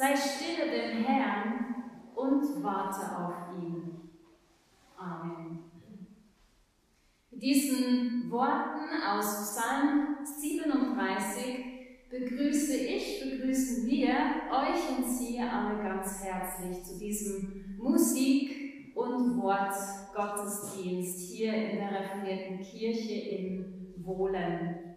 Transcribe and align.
Sei 0.00 0.16
stille 0.16 0.70
dem 0.70 1.04
Herrn 1.04 1.74
und 2.14 2.64
warte 2.64 3.18
auf 3.18 3.54
ihn. 3.62 4.00
Amen. 4.96 5.58
Mit 7.30 7.42
diesen 7.42 8.30
Worten 8.30 8.88
aus 9.06 9.26
Psalm 9.52 10.16
37 10.24 11.64
begrüße 12.08 12.76
ich, 12.78 13.20
begrüßen 13.30 13.86
wir 13.90 14.08
euch 14.50 14.96
und 14.96 15.04
Sie 15.06 15.38
alle 15.38 15.82
ganz 15.82 16.24
herzlich 16.24 16.82
zu 16.82 16.98
diesem 16.98 17.76
Musik- 17.76 18.94
und 18.94 19.36
Wort-Gottesdienst 19.36 21.30
hier 21.30 21.52
in 21.52 21.76
der 21.76 21.90
Reformierten 22.00 22.60
Kirche 22.60 23.36
in 23.36 23.94
Wohlen. 23.98 24.96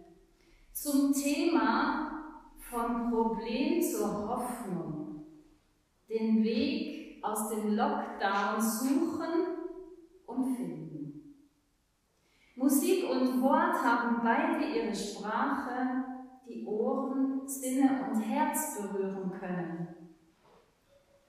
Zum 0.71 1.11
Thema 1.11 2.12
vom 2.73 3.11
Problem 3.11 3.81
zur 3.81 4.27
Hoffnung, 4.27 5.25
den 6.09 6.43
Weg 6.43 7.23
aus 7.23 7.49
dem 7.49 7.75
Lockdown 7.75 8.59
suchen 8.59 9.47
und 10.25 10.55
finden. 10.55 11.35
Musik 12.55 13.09
und 13.09 13.41
Wort 13.41 13.75
haben 13.83 14.21
beide 14.23 14.65
ihre 14.65 14.95
Sprache 14.95 16.03
die 16.47 16.65
Ohren, 16.65 17.47
Sinne 17.47 18.09
und 18.09 18.19
Herz 18.21 18.81
berühren 18.81 19.31
können. 19.39 19.87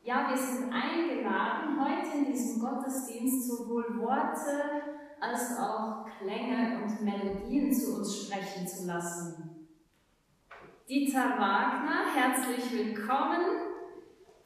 Ja, 0.03 0.29
wir 0.29 0.37
sind 0.37 0.73
eingeladen, 0.73 1.79
heute 1.81 2.19
in 2.19 2.27
diesem 2.27 2.61
Gottesdienst 2.61 3.49
sowohl 3.49 4.01
Worte 4.01 4.83
als 5.21 5.59
auch 5.59 6.05
Klänge 6.19 6.83
und 6.83 7.03
Melodien 7.03 7.73
zu 7.73 7.99
uns 7.99 8.25
sprechen 8.25 8.67
zu 8.67 8.87
lassen. 8.87 9.54
Dieter 10.87 11.39
Wagner, 11.39 12.13
herzlich 12.15 12.71
willkommen, 12.71 13.41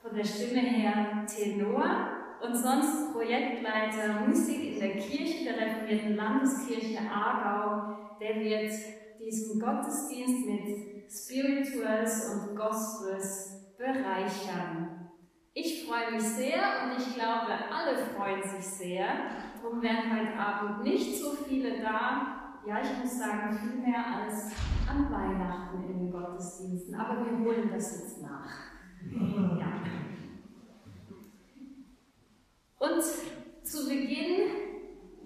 von 0.01 0.15
der 0.15 0.23
Stimme 0.23 0.61
her 0.61 1.27
Tenor 1.27 2.11
und 2.41 2.55
sonst 2.55 3.13
Projektleiter 3.13 4.21
Musik 4.25 4.75
in 4.75 4.79
der 4.79 4.99
Kirche 4.99 5.47
der 5.47 5.67
Reformierten 5.67 6.15
Landeskirche 6.15 7.01
Aargau, 7.11 8.19
der 8.21 8.37
wird 8.37 8.73
diesen 9.19 9.61
Gottesdienst 9.61 10.47
mit 10.47 11.11
Spirituals 11.11 12.33
und 12.33 12.55
Gospels 12.55 13.75
bereichern. 13.77 15.11
Ich 15.55 15.89
freue 15.89 16.13
mich 16.13 16.23
sehr 16.23 16.63
und 16.85 16.99
ich 16.99 17.17
glaube, 17.17 17.53
alle 17.69 17.97
freuen 18.15 18.45
sich 18.45 18.65
sehr. 18.65 19.09
Darum 19.61 19.83
wären 19.83 20.17
heute 20.17 20.39
Abend 20.39 20.85
nicht 20.85 21.21
so 21.21 21.33
viele 21.33 21.81
da. 21.81 22.38
Ja, 22.69 22.83
ich 22.83 23.03
muss 23.03 23.19
sagen, 23.19 23.59
viel 23.59 23.81
mehr 23.81 24.05
als 24.05 24.53
an 24.87 25.11
Weihnachten 25.11 25.85
in 25.85 26.01
den 26.01 26.13
Gottesdiensten. 26.13 26.95
Aber 26.97 27.25
wir 27.25 27.39
holen 27.39 27.71
das 27.73 27.99
jetzt 27.99 28.21
nach. 28.21 28.51
Ja. 29.59 29.73
Und 32.79 33.03
zu 33.63 33.89
Beginn 33.89 34.51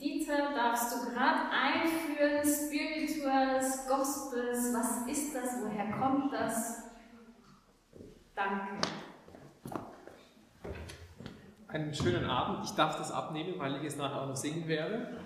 Dieter, 0.01 0.55
darfst 0.55 0.95
du 0.95 1.11
gerade 1.11 1.51
einführen, 1.51 2.45
Spirituals, 2.45 3.89
Gospels, 3.89 4.73
was 4.73 5.09
ist 5.09 5.35
das, 5.35 5.65
woher 5.65 5.99
kommt 5.99 6.33
das? 6.33 6.91
Danke. 8.37 8.79
Einen 11.67 11.93
schönen 11.93 12.25
Abend. 12.25 12.65
Ich 12.67 12.73
darf 12.77 12.97
das 12.99 13.11
abnehmen, 13.11 13.59
weil 13.59 13.77
ich 13.79 13.85
es 13.85 13.97
nachher 13.97 14.23
auch 14.23 14.29
noch 14.29 14.37
singen 14.37 14.69
werde. 14.69 15.19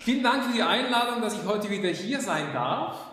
Vielen 0.00 0.22
Dank 0.22 0.44
für 0.44 0.52
die 0.52 0.62
Einladung, 0.62 1.20
dass 1.20 1.34
ich 1.34 1.44
heute 1.44 1.68
wieder 1.70 1.88
hier 1.88 2.20
sein 2.20 2.52
darf. 2.54 3.04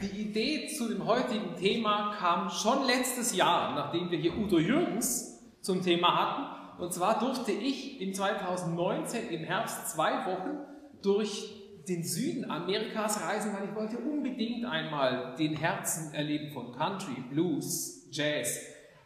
Die 0.00 0.22
Idee 0.22 0.66
zu 0.66 0.88
dem 0.88 1.06
heutigen 1.06 1.54
Thema 1.56 2.14
kam 2.18 2.50
schon 2.50 2.84
letztes 2.84 3.34
Jahr, 3.34 3.76
nachdem 3.76 4.10
wir 4.10 4.18
hier 4.18 4.36
Udo 4.36 4.58
Jürgens 4.58 5.40
zum 5.60 5.82
Thema 5.82 6.16
hatten. 6.18 6.82
Und 6.82 6.92
zwar 6.92 7.20
durfte 7.20 7.52
ich 7.52 8.00
im 8.00 8.12
2019 8.12 9.28
im 9.30 9.44
Herbst 9.44 9.92
zwei 9.92 10.26
Wochen 10.26 10.58
durch 11.00 11.62
den 11.88 12.02
Süden 12.02 12.50
Amerikas 12.50 13.22
reisen, 13.22 13.54
weil 13.54 13.68
ich 13.68 13.74
wollte 13.76 13.98
unbedingt 13.98 14.64
einmal 14.64 15.36
den 15.38 15.54
Herzen 15.56 16.12
erleben 16.12 16.52
von 16.52 16.72
Country, 16.72 17.22
Blues, 17.30 18.08
Jazz, 18.10 18.58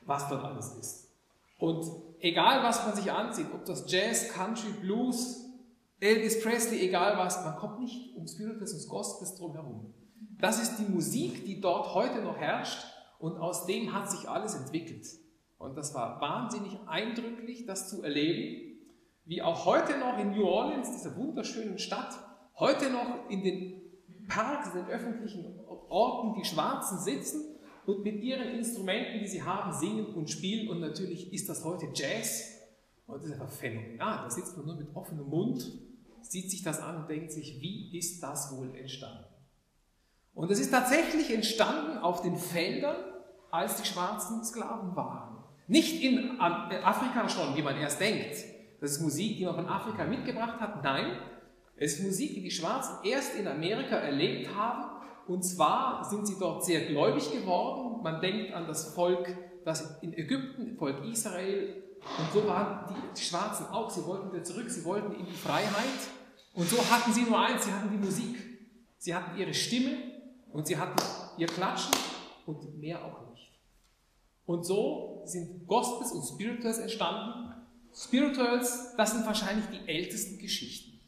was 0.06 0.26
dort 0.30 0.42
alles 0.42 0.74
ist. 0.76 1.10
Und 1.58 1.84
egal 2.20 2.62
was 2.62 2.86
man 2.86 2.96
sich 2.96 3.12
ansieht, 3.12 3.46
ob 3.52 3.66
das 3.66 3.90
Jazz, 3.92 4.32
Country, 4.32 4.70
Blues, 4.80 5.45
Elvis 6.00 6.42
Presley, 6.42 6.80
egal 6.80 7.16
was, 7.16 7.42
man 7.44 7.56
kommt 7.56 7.80
nicht 7.80 8.14
um 8.16 8.26
Spiritus 8.26 8.74
und 8.74 8.88
Gospels 8.88 9.36
drumherum. 9.36 9.94
Das 10.38 10.62
ist 10.62 10.76
die 10.76 10.92
Musik, 10.92 11.44
die 11.46 11.60
dort 11.60 11.94
heute 11.94 12.20
noch 12.20 12.36
herrscht 12.36 12.84
und 13.18 13.38
aus 13.38 13.64
dem 13.64 13.94
hat 13.94 14.10
sich 14.10 14.28
alles 14.28 14.54
entwickelt. 14.54 15.06
Und 15.58 15.76
das 15.76 15.94
war 15.94 16.20
wahnsinnig 16.20 16.78
eindrücklich, 16.86 17.64
das 17.64 17.88
zu 17.88 18.02
erleben, 18.02 18.78
wie 19.24 19.40
auch 19.40 19.64
heute 19.64 19.98
noch 19.98 20.18
in 20.18 20.32
New 20.32 20.44
Orleans, 20.44 20.92
dieser 20.92 21.16
wunderschönen 21.16 21.78
Stadt, 21.78 22.14
heute 22.58 22.90
noch 22.90 23.30
in 23.30 23.42
den 23.42 23.82
Parks, 24.28 24.68
in 24.74 24.84
den 24.84 24.88
öffentlichen 24.88 25.60
Orten 25.88 26.38
die 26.38 26.44
Schwarzen 26.44 26.98
sitzen 26.98 27.56
und 27.86 28.02
mit 28.02 28.22
ihren 28.22 28.48
Instrumenten, 28.48 29.20
die 29.20 29.28
sie 29.28 29.42
haben, 29.42 29.72
singen 29.72 30.14
und 30.14 30.28
spielen. 30.28 30.68
Und 30.68 30.80
natürlich 30.80 31.32
ist 31.32 31.48
das 31.48 31.64
heute 31.64 31.88
Jazz. 31.94 32.52
Und 33.06 33.16
das 33.16 33.26
ist 33.26 33.32
einfach 33.32 33.50
phänomenal. 33.50 34.24
Da 34.24 34.30
sitzt 34.30 34.56
man 34.56 34.66
nur 34.66 34.76
mit 34.76 34.94
offenem 34.94 35.28
Mund, 35.28 35.85
sieht 36.30 36.50
sich 36.50 36.62
das 36.62 36.80
an 36.80 36.96
und 36.96 37.08
denkt 37.08 37.32
sich, 37.32 37.60
wie 37.60 37.96
ist 37.96 38.22
das 38.22 38.56
wohl 38.56 38.74
entstanden? 38.76 39.24
Und 40.34 40.50
es 40.50 40.60
ist 40.60 40.70
tatsächlich 40.70 41.32
entstanden 41.32 41.98
auf 41.98 42.22
den 42.22 42.36
Feldern, 42.36 42.96
als 43.50 43.80
die 43.80 43.86
schwarzen 43.86 44.44
Sklaven 44.44 44.94
waren. 44.94 45.38
Nicht 45.66 46.02
in 46.02 46.38
Afrika 46.38 47.28
schon, 47.28 47.56
wie 47.56 47.62
man 47.62 47.76
erst 47.76 48.00
denkt. 48.00 48.36
Das 48.80 48.92
ist 48.92 49.00
Musik, 49.00 49.38
die 49.38 49.44
man 49.46 49.54
von 49.54 49.66
Afrika 49.66 50.04
mitgebracht 50.04 50.60
hat. 50.60 50.84
Nein, 50.84 51.16
es 51.76 51.94
ist 51.94 52.04
Musik, 52.04 52.34
die 52.34 52.42
die 52.42 52.50
Schwarzen 52.50 52.96
erst 53.04 53.34
in 53.36 53.48
Amerika 53.48 53.96
erlebt 53.96 54.54
haben. 54.54 54.84
Und 55.26 55.42
zwar 55.42 56.04
sind 56.04 56.26
sie 56.26 56.36
dort 56.38 56.64
sehr 56.64 56.86
gläubig 56.86 57.32
geworden. 57.32 58.02
Man 58.02 58.20
denkt 58.20 58.52
an 58.52 58.66
das 58.66 58.94
Volk, 58.94 59.34
das 59.64 60.00
in 60.02 60.12
Ägypten, 60.12 60.76
Volk 60.76 61.04
Israel. 61.04 61.82
Und 62.18 62.32
so 62.32 62.46
waren 62.46 62.94
die 63.16 63.20
Schwarzen 63.20 63.66
auch. 63.66 63.90
Sie 63.90 64.04
wollten 64.06 64.32
wieder 64.32 64.44
zurück, 64.44 64.70
sie 64.70 64.84
wollten 64.84 65.12
in 65.12 65.26
die 65.26 65.32
Freiheit. 65.32 65.72
Und 66.56 66.68
so 66.70 66.78
hatten 66.90 67.12
sie 67.12 67.22
nur 67.22 67.38
eins, 67.38 67.66
sie 67.66 67.72
hatten 67.72 67.90
die 67.90 67.98
Musik. 67.98 68.36
Sie 68.96 69.14
hatten 69.14 69.38
ihre 69.38 69.52
Stimme 69.52 69.98
und 70.52 70.66
sie 70.66 70.76
hatten 70.76 70.96
ihr 71.36 71.46
Klatschen 71.46 71.92
und 72.46 72.78
mehr 72.78 73.04
auch 73.04 73.30
nicht. 73.30 73.52
Und 74.46 74.64
so 74.64 75.22
sind 75.26 75.66
Gospels 75.66 76.12
und 76.12 76.24
Spirituals 76.24 76.78
entstanden. 76.78 77.52
Spirituals, 77.94 78.96
das 78.96 79.12
sind 79.12 79.26
wahrscheinlich 79.26 79.66
die 79.66 79.86
ältesten 79.86 80.38
Geschichten. 80.38 80.98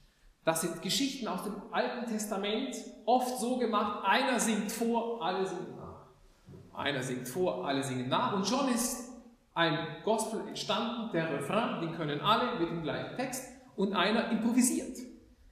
Das 0.45 0.61
sind 0.61 0.83
Geschichten 0.83 1.27
aus 1.27 1.45
dem 1.45 1.55
Alten 1.71 2.07
Testament, 2.07 2.77
oft 3.07 3.39
so 3.39 3.59
gemacht, 3.59 4.05
einer 4.05 4.39
singt 4.39 4.71
vor, 4.71 5.23
alle 5.23 5.47
singen 5.47 5.77
nach. 5.77 6.07
Einer 6.75 7.03
singt 7.03 7.27
vor, 7.27 7.67
alle 7.67 7.83
singen 7.83 8.09
nach. 8.09 8.35
Und 8.35 8.47
schon 8.47 8.69
ist 8.69 9.13
ein 9.55 9.79
Gospel 10.05 10.47
entstanden, 10.47 11.11
der 11.13 11.33
Refrain, 11.33 11.81
den 11.81 11.95
können 11.95 12.21
alle 12.21 12.59
mit 12.59 12.69
dem 12.69 12.83
gleichen 12.83 13.17
Text. 13.17 13.45
Und 13.77 13.95
einer 13.95 14.31
improvisiert. 14.31 15.08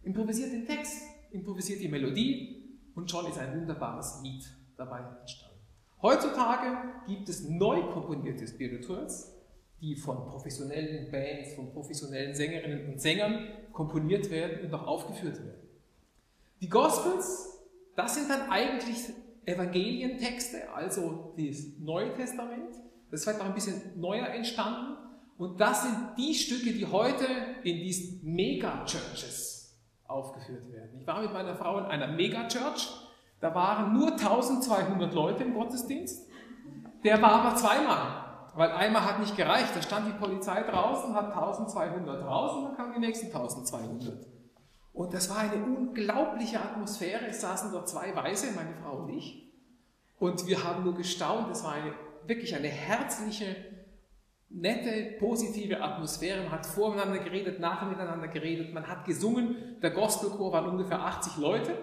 Improvisiert 0.06 0.52
den 0.52 0.64
Text, 0.64 1.02
improvisiert 1.32 1.80
die 1.80 1.88
Melodie 1.88 2.78
und 2.94 3.10
schon 3.10 3.26
ist 3.26 3.38
ein 3.38 3.60
wunderbares 3.60 4.20
Lied 4.22 4.44
dabei 4.76 5.00
entstanden. 5.20 5.58
Heutzutage 6.00 6.78
gibt 7.08 7.28
es 7.28 7.48
neu 7.48 7.82
komponierte 7.90 8.46
Spirituals, 8.46 9.34
die 9.80 9.96
von 9.96 10.28
professionellen 10.28 11.10
Bands, 11.10 11.54
von 11.54 11.72
professionellen 11.72 12.36
Sängerinnen 12.36 12.86
und 12.86 13.00
Sängern 13.00 13.48
komponiert 13.72 14.30
werden 14.30 14.64
und 14.64 14.74
auch 14.74 14.86
aufgeführt 14.86 15.38
werden. 15.38 15.68
Die 16.60 16.68
Gospels, 16.68 17.58
das 17.96 18.14
sind 18.14 18.30
dann 18.30 18.48
eigentlich 18.48 19.10
Evangelientexte, 19.44 20.72
also 20.72 21.34
das 21.36 21.64
Neue 21.80 22.14
Testament. 22.14 22.76
Das 23.10 23.20
ist 23.20 23.24
vielleicht 23.24 23.40
auch 23.40 23.46
ein 23.46 23.54
bisschen 23.54 24.00
neuer 24.00 24.28
entstanden. 24.28 24.98
Und 25.36 25.60
das 25.60 25.82
sind 25.82 25.96
die 26.16 26.32
Stücke, 26.32 26.72
die 26.72 26.86
heute 26.86 27.26
in 27.64 27.78
diesen 27.78 28.20
Mega-Churches 28.22 29.55
aufgeführt 30.08 30.70
werden. 30.72 30.98
Ich 31.00 31.06
war 31.06 31.20
mit 31.20 31.32
meiner 31.32 31.54
Frau 31.54 31.78
in 31.78 31.84
einer 31.86 32.08
Mega-Church 32.08 33.06
da 33.40 33.54
waren 33.54 33.92
nur 33.92 34.12
1200 34.12 35.12
Leute 35.12 35.44
im 35.44 35.54
Gottesdienst. 35.54 36.28
Der 37.04 37.20
war 37.20 37.44
aber 37.44 37.56
zweimal, 37.56 38.50
weil 38.54 38.72
einmal 38.72 39.04
hat 39.04 39.20
nicht 39.20 39.36
gereicht. 39.36 39.70
Da 39.74 39.82
stand 39.82 40.08
die 40.08 40.18
Polizei 40.18 40.62
draußen, 40.62 41.14
hat 41.14 41.32
1200 41.32 42.22
draußen, 42.22 42.64
dann 42.64 42.76
kamen 42.76 42.94
die 42.94 43.00
nächsten 43.00 43.26
1200. 43.26 44.26
Und 44.92 45.12
das 45.12 45.28
war 45.28 45.38
eine 45.38 45.62
unglaubliche 45.62 46.60
Atmosphäre. 46.60 47.26
Es 47.26 47.42
saßen 47.42 47.70
dort 47.70 47.88
zwei 47.88 48.16
Weiße, 48.16 48.52
meine 48.56 48.74
Frau 48.74 49.02
und 49.02 49.10
ich. 49.10 49.52
Und 50.18 50.46
wir 50.46 50.64
haben 50.64 50.84
nur 50.84 50.94
gestaunt, 50.94 51.50
es 51.50 51.62
war 51.62 51.72
eine, 51.72 51.92
wirklich 52.26 52.56
eine 52.56 52.68
herzliche, 52.68 53.54
nette, 54.48 55.16
positive 55.18 55.82
Atmosphäre. 55.82 56.42
Man 56.42 56.52
hat 56.52 56.66
voreinander 56.66 57.18
geredet, 57.18 57.60
nachher 57.60 57.88
miteinander 57.88 58.28
geredet, 58.28 58.72
man 58.72 58.86
hat 58.86 59.04
gesungen. 59.04 59.76
Der 59.82 59.90
Gospelchor 59.90 60.52
waren 60.52 60.70
ungefähr 60.70 61.00
80 61.00 61.36
Leute. 61.38 61.76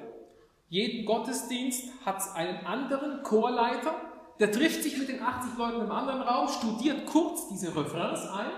Jeden 0.69 1.05
Gottesdienst 1.05 1.89
hat 2.05 2.23
einen 2.35 2.65
anderen 2.65 3.21
Chorleiter, 3.23 3.93
der 4.39 4.51
trifft 4.51 4.81
sich 4.81 4.97
mit 4.97 5.07
den 5.07 5.21
80 5.21 5.57
Leuten 5.57 5.81
im 5.81 5.91
anderen 5.91 6.21
Raum, 6.21 6.47
studiert 6.47 7.05
kurz 7.05 7.47
diese 7.49 7.75
Refrains 7.75 8.27
ein, 8.27 8.49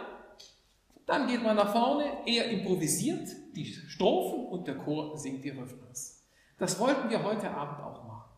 dann 1.05 1.27
geht 1.27 1.43
man 1.43 1.55
nach 1.55 1.71
vorne, 1.71 2.05
er 2.25 2.49
improvisiert 2.49 3.27
die 3.55 3.65
Strophen 3.65 4.47
und 4.47 4.67
der 4.67 4.77
Chor 4.77 5.17
singt 5.17 5.43
die 5.43 5.49
Refrains. 5.49 6.25
Das 6.57 6.79
wollten 6.79 7.09
wir 7.09 7.21
heute 7.21 7.51
Abend 7.51 7.79
auch 7.79 8.03
machen. 8.05 8.31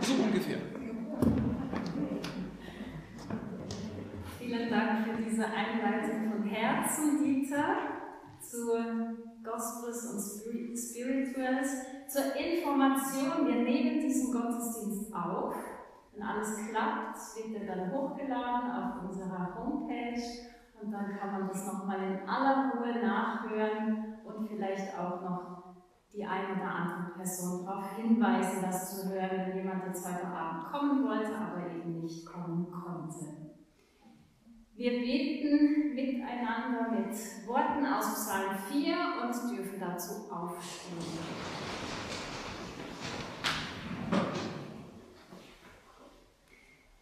So 0.00 0.14
ungefähr. 0.14 0.58
Vielen 4.56 4.70
Dank 4.70 5.04
für 5.04 5.22
diese 5.22 5.44
Einleitung 5.44 6.30
von 6.30 6.42
Herzen, 6.44 7.22
Dieter, 7.22 7.76
zu 8.40 8.72
Gospels 9.44 10.14
und 10.14 10.78
Spirituals, 10.78 12.08
zur 12.08 12.34
Information. 12.34 13.46
Wir 13.46 13.62
nehmen 13.62 14.00
diesen 14.00 14.32
Gottesdienst 14.32 15.14
auf. 15.14 15.54
Wenn 16.14 16.22
alles 16.22 16.56
klappt, 16.70 17.18
wird 17.36 17.68
er 17.68 17.76
dann 17.76 17.92
hochgeladen 17.92 18.70
auf 18.70 19.02
unserer 19.02 19.54
Homepage 19.58 20.22
und 20.80 20.90
dann 20.90 21.18
kann 21.18 21.32
man 21.32 21.48
das 21.48 21.66
nochmal 21.66 22.02
in 22.02 22.26
aller 22.26 22.72
Ruhe 22.72 23.06
nachhören 23.06 24.16
und 24.24 24.48
vielleicht 24.48 24.98
auch 24.98 25.20
noch 25.20 25.74
die 26.14 26.24
eine 26.24 26.54
oder 26.54 26.70
andere 26.70 27.14
Person 27.14 27.66
darauf 27.66 27.94
hinweisen, 27.94 28.62
das 28.62 29.02
zu 29.02 29.10
hören, 29.10 29.48
wenn 29.48 29.56
jemand 29.58 29.84
jetzt 29.84 30.08
heute 30.08 30.26
Abend 30.26 30.64
kommen 30.64 31.04
wollte, 31.04 31.36
aber 31.36 31.70
eben 31.70 32.00
nicht 32.00 32.24
kommen 32.24 32.66
konnte. 32.70 33.45
Wir 34.78 34.90
beten 34.90 35.94
miteinander 35.94 36.90
mit 36.90 37.16
Worten 37.46 37.86
aus 37.86 38.12
Psalm 38.12 38.58
4 38.70 38.94
und 39.22 39.56
dürfen 39.56 39.80
dazu 39.80 40.30
aufstehen. 40.30 40.98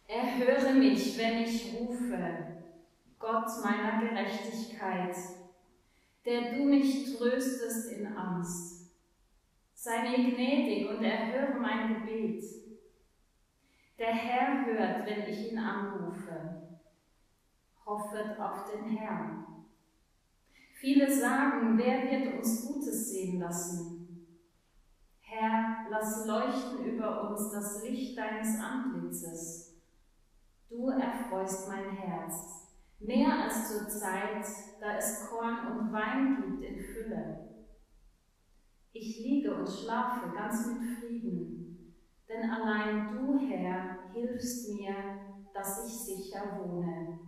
Erhöre 0.07 0.73
mich, 0.75 1.17
wenn 1.17 1.39
ich 1.39 1.75
rufe, 1.77 2.63
Gott 3.19 3.49
meiner 3.61 3.99
Gerechtigkeit, 3.99 5.17
der 6.25 6.53
du 6.53 6.63
mich 6.63 7.17
tröstest 7.17 7.91
in 7.91 8.07
Angst. 8.07 8.89
Sei 9.73 10.01
mir 10.01 10.33
gnädig 10.33 10.89
und 10.89 11.03
erhöre 11.03 11.59
mein 11.59 11.93
Gebet. 11.93 12.41
Der 13.99 14.13
Herr 14.13 14.65
hört, 14.65 15.05
wenn 15.05 15.27
ich 15.27 15.51
ihn 15.51 15.57
anrufe. 15.57 16.64
Hoffet 17.85 18.39
auf 18.39 18.71
den 18.71 18.97
Herrn. 18.97 19.45
Viele 20.73 21.11
sagen, 21.11 21.77
wer 21.77 22.09
wird 22.09 22.35
uns 22.35 22.67
Gutes 22.67 23.11
sehen 23.11 23.39
lassen? 23.39 24.27
Herr, 25.19 25.85
lass 25.89 26.25
leuchten 26.25 26.85
über 26.85 27.29
uns 27.29 27.51
das 27.51 27.83
Licht 27.83 28.17
deines 28.17 28.59
Antlitzes. 28.59 29.75
Du 30.69 30.89
erfreust 30.89 31.67
mein 31.69 31.91
Herz, 31.91 32.67
mehr 32.99 33.43
als 33.43 33.69
zur 33.69 33.87
Zeit, 33.87 34.45
da 34.79 34.97
es 34.97 35.27
Korn 35.29 35.77
und 35.77 35.93
Wein 35.93 36.41
gibt 36.41 36.63
in 36.63 36.79
Fülle. 36.79 37.49
Ich 38.93 39.19
liege 39.19 39.53
und 39.53 39.69
schlafe 39.69 40.31
ganz 40.33 40.67
mit 40.67 40.97
Frieden, 40.99 41.95
denn 42.27 42.49
allein 42.49 43.11
du, 43.11 43.37
Herr, 43.37 44.11
hilfst 44.13 44.73
mir, 44.73 44.95
dass 45.53 45.85
ich 45.85 45.93
sicher 45.93 46.59
wohne. 46.59 47.24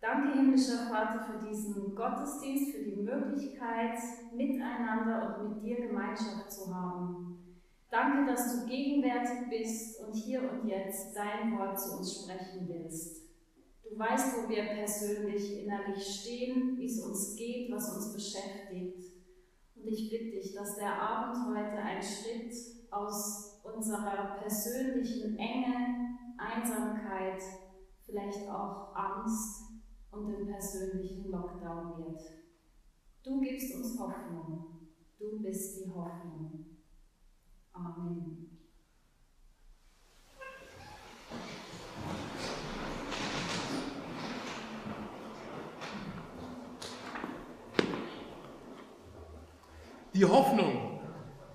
Danke, 0.00 0.32
himmlischer 0.32 0.88
Vater, 0.88 1.26
für 1.26 1.46
diesen 1.46 1.94
Gottesdienst, 1.94 2.74
für 2.74 2.84
die 2.84 3.02
Möglichkeit, 3.02 3.98
miteinander 4.34 5.38
und 5.38 5.48
mit 5.50 5.62
dir 5.62 5.88
Gemeinschaft 5.88 6.50
zu 6.50 6.74
haben. 6.74 7.60
Danke, 7.90 8.32
dass 8.32 8.60
du 8.60 8.66
gegenwärtig 8.66 9.50
bist 9.50 10.00
und 10.00 10.14
hier 10.14 10.50
und 10.50 10.66
jetzt 10.66 11.14
dein 11.14 11.58
Wort 11.58 11.78
zu 11.78 11.98
uns 11.98 12.22
sprechen 12.22 12.66
willst. 12.66 13.28
Du 13.84 13.98
weißt, 13.98 14.38
wo 14.38 14.48
wir 14.48 14.64
persönlich 14.64 15.64
innerlich 15.64 16.02
stehen, 16.02 16.78
wie 16.78 16.86
es 16.86 17.04
uns 17.04 17.36
geht, 17.36 17.70
was 17.70 17.94
uns 17.94 18.14
beschäftigt. 18.14 19.04
Und 19.76 19.86
ich 19.86 20.08
bitte 20.08 20.30
dich, 20.30 20.54
dass 20.54 20.76
der 20.76 20.94
Abend 20.94 21.46
heute 21.48 21.76
ein 21.76 22.02
Schritt 22.02 22.54
aus 22.90 23.60
unserer 23.64 24.38
persönlichen 24.40 25.36
Enge, 25.36 26.16
Einsamkeit, 26.38 27.42
vielleicht 28.06 28.48
auch 28.48 28.94
Angst 28.94 29.69
und 30.10 30.28
dem 30.28 30.46
persönlichen 30.46 31.30
Lockdown 31.30 31.98
wird. 31.98 32.20
Du 33.22 33.40
gibst 33.40 33.74
uns 33.74 33.98
Hoffnung. 33.98 34.88
Du 35.18 35.42
bist 35.42 35.84
die 35.84 35.90
Hoffnung. 35.90 36.64
Amen. 37.72 38.50
Die 50.12 50.24
Hoffnung, 50.24 51.00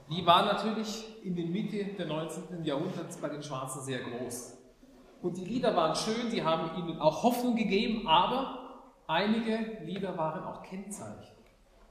die 0.09 0.25
war 0.25 0.45
natürlich 0.45 1.23
in 1.25 1.35
der 1.35 1.45
Mitte 1.45 1.93
des 1.93 2.07
19. 2.07 2.63
Jahrhunderts 2.63 3.17
bei 3.17 3.29
den 3.29 3.43
Schwarzen 3.43 3.81
sehr 3.81 3.99
groß. 3.99 4.54
Und 5.25 5.37
die 5.37 5.45
Lieder 5.45 5.75
waren 5.75 5.95
schön, 5.95 6.29
sie 6.29 6.43
haben 6.43 6.77
ihnen 6.77 6.99
auch 6.99 7.23
Hoffnung 7.23 7.55
gegeben, 7.55 8.05
aber 8.05 8.83
einige 9.07 9.83
Lieder 9.83 10.15
waren 10.15 10.43
auch 10.43 10.61
Kennzeichen. 10.61 11.35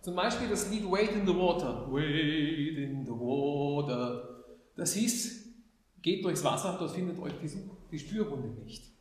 Zum 0.02 0.14
Beispiel 0.14 0.48
das 0.48 0.70
Lied 0.70 0.88
Wait 0.88 1.10
in 1.10 1.26
the 1.26 1.34
Water. 1.34 1.84
Wait 1.90 2.78
in 2.78 3.04
the 3.04 3.10
Water. 3.10 4.44
Das 4.76 4.92
hieß, 4.92 5.52
geht 6.00 6.24
durchs 6.24 6.44
Wasser, 6.44 6.76
dort 6.78 6.92
findet 6.92 7.18
euch 7.18 7.32
die, 7.42 7.50
die 7.90 7.98
Spürwunde 7.98 8.50
nicht. 8.62 8.92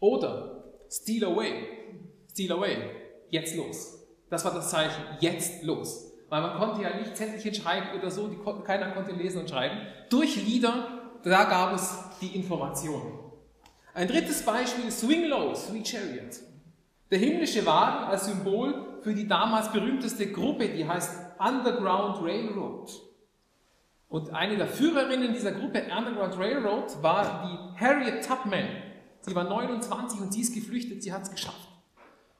Oder 0.00 0.64
Steal 0.90 1.30
Away. 1.30 1.68
Steal 2.32 2.58
Away. 2.58 2.90
Jetzt 3.30 3.54
los. 3.56 4.04
Das 4.30 4.44
war 4.44 4.52
das 4.52 4.68
Zeichen. 4.68 5.00
Jetzt 5.20 5.62
los 5.62 6.10
weil 6.30 6.42
man 6.42 6.58
konnte 6.58 6.82
ja 6.82 6.96
nicht 6.96 7.16
Zettelchen 7.16 7.54
schreiben 7.54 7.96
oder 7.96 8.10
so, 8.10 8.26
die, 8.26 8.38
keiner 8.64 8.90
konnte 8.90 9.12
lesen 9.12 9.42
und 9.42 9.50
schreiben. 9.50 9.76
Durch 10.10 10.34
Lieder, 10.44 11.12
da 11.22 11.44
gab 11.44 11.74
es 11.74 11.96
die 12.20 12.34
Information. 12.34 13.23
Ein 13.94 14.08
drittes 14.08 14.42
Beispiel 14.42 14.88
ist 14.88 15.00
Swing 15.00 15.26
Low, 15.28 15.54
Sweet 15.54 15.86
Chariot. 15.86 16.40
Der 17.12 17.18
himmlische 17.20 17.64
Wagen 17.64 18.06
als 18.06 18.26
Symbol 18.26 18.98
für 19.02 19.14
die 19.14 19.28
damals 19.28 19.70
berühmteste 19.70 20.32
Gruppe, 20.32 20.68
die 20.68 20.86
heißt 20.86 21.38
Underground 21.38 22.20
Railroad. 22.20 22.90
Und 24.08 24.30
eine 24.30 24.56
der 24.56 24.66
Führerinnen 24.66 25.32
dieser 25.32 25.52
Gruppe 25.52 25.84
Underground 25.96 26.36
Railroad 26.36 27.02
war 27.02 27.46
die 27.46 27.80
Harriet 27.80 28.26
Tubman. 28.26 28.66
Sie 29.20 29.34
war 29.34 29.44
29 29.44 30.20
und 30.20 30.32
sie 30.32 30.40
ist 30.40 30.52
geflüchtet, 30.52 31.04
sie 31.04 31.12
hat 31.12 31.22
es 31.22 31.30
geschafft. 31.30 31.68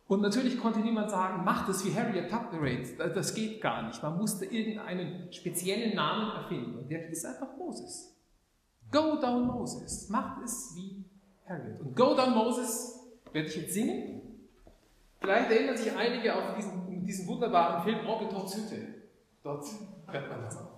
Und 0.09 0.23
natürlich 0.23 0.59
konnte 0.59 0.81
niemand 0.81 1.11
sagen, 1.11 1.45
mach 1.45 1.69
das 1.69 1.85
wie 1.85 1.95
Harriet 1.95 2.31
Tubman, 2.31 2.85
das 3.15 3.33
geht 3.33 3.61
gar 3.61 3.87
nicht. 3.87 4.03
Man 4.03 4.19
musste 4.19 4.45
irgendeinen 4.45 5.33
speziellen 5.33 5.95
Namen 5.95 6.33
erfinden. 6.33 6.79
Und 6.79 6.91
der 6.91 7.09
ist 7.09 7.25
einfach 7.25 7.57
Moses. 7.57 8.13
Go 8.91 9.21
down 9.21 9.47
Moses. 9.47 10.09
Macht 10.09 10.43
es 10.45 10.75
wie 10.75 11.05
Harriet. 11.47 11.81
Und 11.81 11.95
Go 11.97 12.15
down 12.15 12.35
Moses 12.35 13.01
werde 13.33 13.49
ich 13.49 13.57
jetzt 13.57 13.75
singen. 13.75 14.23
Vielleicht 15.21 15.51
erinnern 15.51 15.77
sich 15.77 15.95
einige 15.97 16.35
auf 16.35 16.55
diesen, 16.57 17.05
diesen 17.05 17.27
wunderbaren 17.27 17.83
Film 17.83 18.07
Onkel 18.07 18.29
Tods. 18.29 18.61
Dort 19.43 19.67
hört 20.07 20.31
man 20.31 20.43
das 20.43 20.57
auch. 20.57 20.74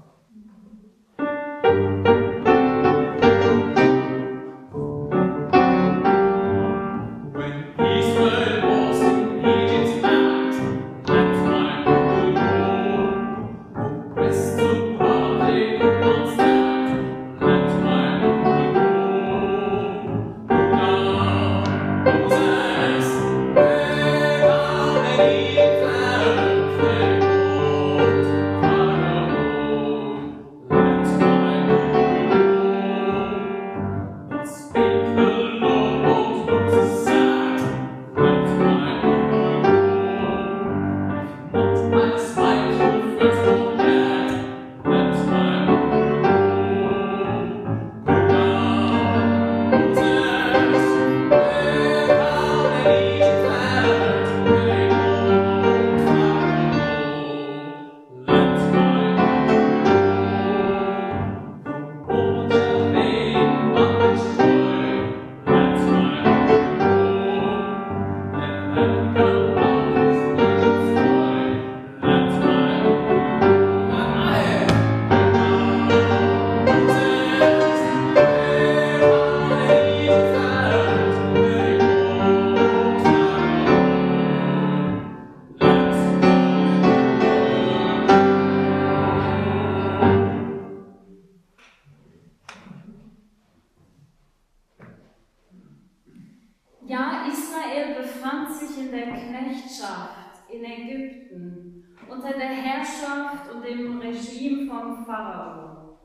Ägypten 100.87 101.85
unter 102.09 102.33
der 102.33 102.49
Herrschaft 102.49 103.52
und 103.52 103.64
dem 103.64 103.99
Regime 103.99 104.66
vom 104.66 105.04
Pharao. 105.04 105.99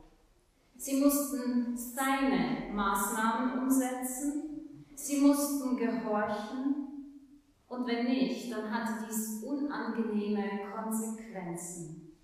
Sie 0.76 1.00
mussten 1.00 1.76
seine 1.76 2.72
Maßnahmen 2.72 3.60
umsetzen, 3.60 4.76
sie 4.94 5.20
mussten 5.20 5.76
gehorchen 5.76 6.82
und 7.68 7.86
wenn 7.86 8.06
nicht, 8.06 8.52
dann 8.52 8.70
hatte 8.70 9.06
dies 9.08 9.44
unangenehme 9.44 10.44
Konsequenzen. 10.74 12.18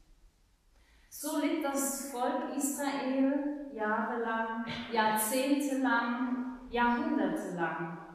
So 1.09 1.39
litt 1.41 1.65
das 1.65 2.11
Volk 2.11 2.57
Israel 2.57 3.71
jahrelang, 3.73 4.65
jahrzehntelang, 4.93 6.59
jahrhundertelang. 6.71 8.08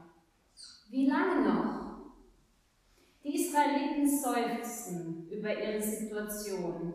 Wie 0.94 1.10
lange 1.10 1.42
noch? 1.42 2.12
Die 3.24 3.34
Israeliten 3.34 4.08
seufzten 4.08 5.28
über 5.28 5.50
ihre 5.50 5.82
Situation. 5.82 6.94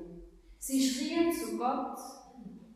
Sie 0.57 0.88
schrien 0.88 1.33
zu 1.33 1.59
Gott. 1.59 1.99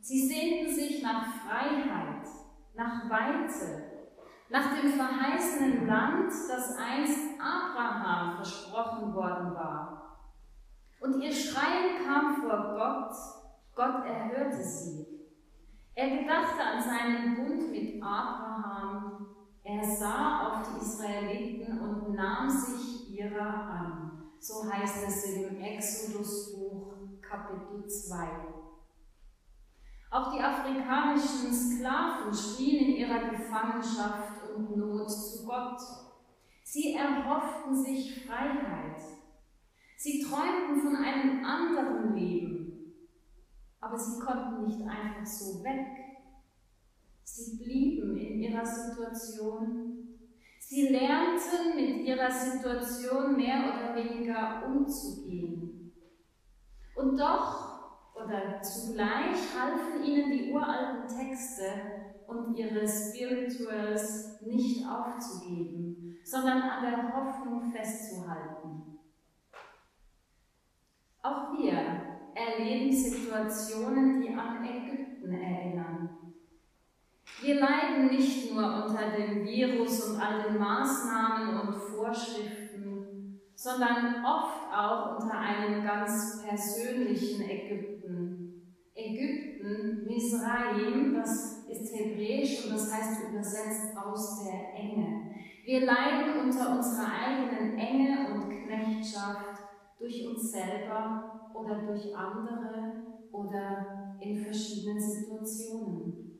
Sie 0.00 0.26
sehnten 0.26 0.75
sich 0.75 1.00
nach 1.00 1.25
Freiheit, 1.45 2.26
nach 2.75 3.09
Weite, 3.09 3.85
nach 4.50 4.76
dem 4.76 4.95
verheißenen 4.95 5.87
Land, 5.87 6.33
das 6.49 6.76
einst 6.76 7.41
Abraham 7.41 8.35
versprochen 8.35 9.14
worden 9.14 9.55
war. 9.55 10.19
Und 10.99 11.23
ihr 11.23 11.33
Schreien 11.33 12.05
kam 12.05 12.35
vor 12.43 12.75
Gott, 12.75 13.14
Gott 13.76 14.05
erhörte 14.05 14.61
sie. 14.61 15.07
Er 15.95 16.19
gedachte 16.19 16.64
an 16.64 16.83
seinen 16.83 17.37
Bund 17.37 17.71
mit 17.71 18.02
Abraham, 18.02 18.72
er 19.64 19.85
sah 19.85 20.49
auf 20.49 20.69
die 20.69 20.85
Israeliten 20.85 21.81
und 21.81 22.14
nahm 22.14 22.50
sich 22.50 23.11
ihrer 23.11 23.40
an. 23.40 24.23
So 24.40 24.71
heißt 24.71 25.07
es 25.07 25.25
im 25.37 25.61
Exodusbuch 25.61 26.95
Kapitel 27.21 27.87
2. 27.87 28.28
Auch 30.11 30.33
die 30.33 30.40
afrikanischen 30.40 31.52
Sklaven 31.54 32.35
schrien 32.35 32.87
in 32.87 32.97
ihrer 32.97 33.31
Gefangenschaft 33.31 34.42
und 34.54 34.76
Not 34.76 35.11
zu 35.11 35.47
Gott. 35.47 35.81
Sie 36.64 36.95
erhofften 36.95 37.75
sich 37.75 38.26
Freiheit. 38.26 39.00
Sie 39.97 40.23
träumten 40.23 40.83
von 40.83 40.97
einem 40.97 41.45
anderen 41.45 42.14
Leben, 42.14 42.95
aber 43.81 43.97
sie 43.97 44.21
konnten 44.21 44.64
nicht 44.66 44.81
einfach 44.83 45.25
so 45.25 45.62
weg. 45.62 46.01
Sie 47.34 47.56
blieben 47.56 48.14
in 48.14 48.42
ihrer 48.42 48.66
Situation. 48.66 50.18
Sie 50.58 50.88
lernten 50.88 51.74
mit 51.74 52.06
ihrer 52.06 52.30
Situation 52.30 53.36
mehr 53.36 53.72
oder 53.72 53.94
weniger 53.94 54.66
umzugehen. 54.66 55.94
Und 56.94 57.18
doch 57.18 58.14
oder 58.14 58.60
zugleich 58.60 59.38
halfen 59.58 60.04
ihnen 60.04 60.30
die 60.30 60.52
uralten 60.52 61.08
Texte 61.08 61.64
und 62.26 62.54
ihre 62.54 62.86
Spirituals 62.86 64.42
nicht 64.42 64.86
aufzugeben, 64.86 66.18
sondern 66.24 66.60
an 66.60 66.82
der 66.84 67.16
Hoffnung 67.16 67.72
festzuhalten. 67.72 68.98
Auch 71.22 71.56
wir 71.56 71.72
erleben 72.34 72.92
Situationen, 72.92 74.20
die 74.20 74.34
an 74.34 74.62
Ägypten 74.62 75.32
erinnern. 75.32 76.22
Wir 77.42 77.58
leiden 77.58 78.06
nicht 78.06 78.54
nur 78.54 78.62
unter 78.62 79.11
dem 79.16 79.44
Virus 79.44 80.08
und 80.08 80.20
all 80.20 80.44
den 80.44 80.61
Maßnahmen 80.61 81.58
und 81.58 81.75
Vorschriften, 81.75 83.40
sondern 83.56 84.25
oft 84.25 84.72
auch 84.72 85.18
unter 85.18 85.38
einem 85.38 85.82
ganz 85.82 86.40
persönlichen 86.46 87.42
Ägypten. 87.42 88.78
Ägypten, 88.94 90.04
Misraim, 90.06 91.14
das 91.14 91.66
ist 91.68 91.92
hebräisch 91.92 92.64
und 92.64 92.75
das 92.75 92.94
heißt 92.94 93.28
übersetzt 93.28 93.96
aus 93.96 94.44
der 94.44 94.80
Enge. 94.80 95.32
Wir 95.64 95.84
leiden 95.84 96.44
unter 96.44 96.76
unserer 96.76 97.08
eigenen 97.26 97.76
Enge 97.76 98.34
und 98.34 98.50
Knechtschaft 98.50 99.64
durch 99.99 100.28
uns 100.28 100.52
selber 100.52 101.50
oder 101.54 101.87
durch 101.87 102.16
andere 102.16 103.02
oder 103.32 104.16
in 104.20 104.37
verschiedenen 104.37 105.00
Situationen. 105.00 106.31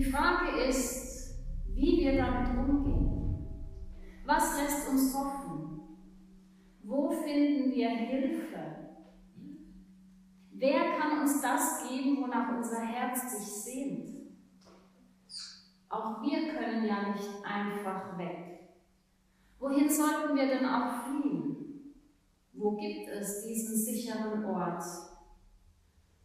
Die 0.00 0.10
Frage 0.10 0.62
ist, 0.66 1.36
wie 1.74 1.98
wir 1.98 2.16
damit 2.16 2.56
umgehen. 2.56 3.46
Was 4.24 4.58
lässt 4.58 4.88
uns 4.88 5.14
hoffen? 5.14 5.78
Wo 6.82 7.10
finden 7.10 7.70
wir 7.70 7.90
Hilfe? 7.90 8.94
Wer 10.52 10.98
kann 10.98 11.20
uns 11.20 11.42
das 11.42 11.86
geben, 11.86 12.22
wonach 12.22 12.56
unser 12.56 12.80
Herz 12.80 13.30
sich 13.30 13.46
sehnt? 13.46 14.08
Auch 15.90 16.22
wir 16.22 16.48
können 16.48 16.86
ja 16.86 17.10
nicht 17.12 17.44
einfach 17.44 18.16
weg. 18.16 18.70
Wohin 19.58 19.90
sollten 19.90 20.34
wir 20.34 20.46
denn 20.46 20.64
auch 20.64 21.04
fliehen? 21.04 21.94
Wo 22.54 22.74
gibt 22.74 23.06
es 23.10 23.44
diesen 23.46 23.76
sicheren 23.76 24.46
Ort? 24.46 24.82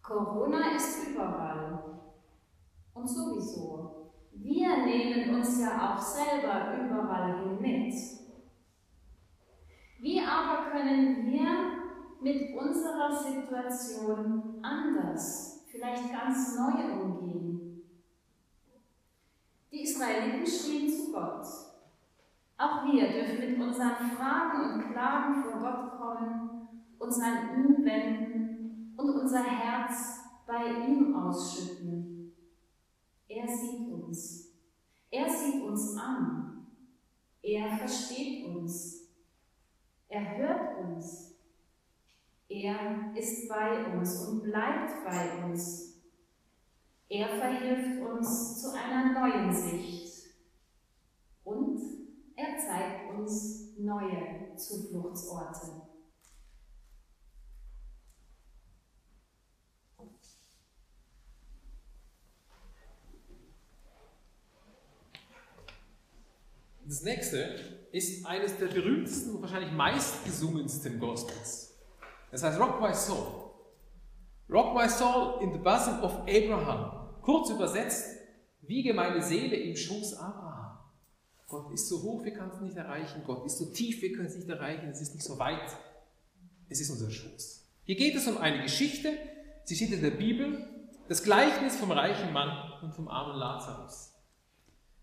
Corona 0.01 0.74
ist 0.77 1.10
überall. 1.10 1.94
Und 2.95 3.07
sowieso, 3.07 4.13
wir 4.31 4.85
nehmen 4.85 5.35
uns 5.35 5.59
ja 5.59 5.95
auch 5.95 6.01
selber 6.01 6.73
überall 6.79 7.39
hin 7.43 7.59
mit. 7.59 7.93
Wie 9.99 10.21
aber 10.21 10.71
können 10.71 11.25
wir 11.25 11.49
mit 12.21 12.55
unserer 12.55 13.13
Situation 13.13 14.59
anders, 14.63 15.65
vielleicht 15.67 16.09
ganz 16.09 16.57
neu 16.57 17.01
umgehen? 17.01 17.83
Die 19.71 19.81
Israeliten 19.83 20.47
schrien 20.47 20.89
zu 20.89 21.11
Gott. 21.11 21.45
Auch 22.57 22.85
wir 22.85 23.11
dürfen 23.11 23.51
mit 23.51 23.59
unseren 23.59 24.09
Fragen 24.15 24.73
und 24.73 24.91
Klagen 24.93 25.43
vor 25.43 25.59
Gott 25.59 25.99
kommen, 25.99 26.69
uns 26.97 27.19
an 27.19 27.57
ihn 27.57 27.83
wenden 27.83 28.93
und 28.95 29.09
unser 29.09 29.43
Herz 29.43 30.21
bei 30.47 30.87
ihm 30.87 31.13
ausschütten. 31.13 32.04
Er 33.36 33.46
sieht 33.50 33.92
uns. 33.92 34.54
Er 35.12 35.30
sieht 35.30 35.62
uns 35.62 35.98
an. 35.98 36.68
Er 37.42 37.77
versteht 37.77 38.46
uns. 38.46 39.10
Er 40.08 40.38
hört 40.38 40.86
uns. 40.86 41.36
Er 42.48 43.13
ist 43.13 43.50
bei 43.50 43.94
uns 43.94 44.25
und 44.25 44.44
bleibt 44.44 45.04
bei 45.04 45.44
uns. 45.44 46.01
Er 47.10 47.27
verhilft 47.27 48.01
uns 48.01 48.62
zu 48.62 48.72
einer 48.74 49.12
neuen 49.12 49.54
Sicht. 49.54 50.27
Und 51.44 51.82
er 52.38 52.58
zeigt 52.58 53.20
uns 53.20 53.77
neue 53.77 54.56
Zufluchtsorte. 54.56 55.85
Das 66.88 67.01
nächste 67.01 67.56
ist 67.92 68.25
eines 68.27 68.58
der 68.58 68.68
berühmtesten 68.68 69.36
und 69.36 69.42
wahrscheinlich 69.42 69.72
meistgesungensten 69.72 71.00
Gospels. 71.00 71.75
Das 72.30 72.44
heißt 72.44 72.60
Rock 72.60 72.80
My 72.80 72.94
Soul. 72.94 73.25
Rock 74.51 74.75
My 74.75 74.88
Soul 74.88 75.42
in 75.42 75.51
the 75.51 75.58
bosom 75.58 76.04
of 76.04 76.13
Abraham. 76.27 77.22
Kurz 77.24 77.50
übersetzt, 77.50 78.06
wiege 78.62 78.94
meine 78.94 79.24
Seele 79.24 79.56
im 79.56 79.75
Schoß 79.75 80.13
Abraham. 80.18 80.77
Gott 81.48 81.74
ist 81.74 81.89
so 81.89 82.04
hoch, 82.04 82.24
wir 82.24 82.34
können 82.34 82.51
es 82.54 82.62
nicht 82.62 82.77
erreichen. 82.77 83.24
Gott 83.25 83.44
ist 83.48 83.58
so 83.58 83.65
tief, 83.65 84.04
wir 84.04 84.13
können 84.13 84.27
es 84.27 84.36
nicht 84.36 84.50
erreichen. 84.50 84.88
Es 84.89 85.01
ist 85.01 85.15
nicht 85.15 85.25
so 85.25 85.39
weit. 85.39 85.75
Es 86.70 86.82
ist 86.82 86.92
unser 86.92 87.10
Schoß. 87.10 87.68
Hier 87.86 87.96
geht 87.96 88.15
es 88.15 88.27
um 88.27 88.38
eine 88.38 88.62
Geschichte, 88.62 89.12
sie 89.63 89.75
steht 89.75 89.92
in 89.92 90.01
der 90.01 90.12
Bibel, 90.12 90.68
das 91.08 91.24
Gleichnis 91.24 91.77
vom 91.77 91.92
reichen 91.92 92.32
Mann 92.32 92.74
und 92.84 92.94
vom 92.94 93.08
armen 93.08 93.38
Lazarus. 93.38 94.14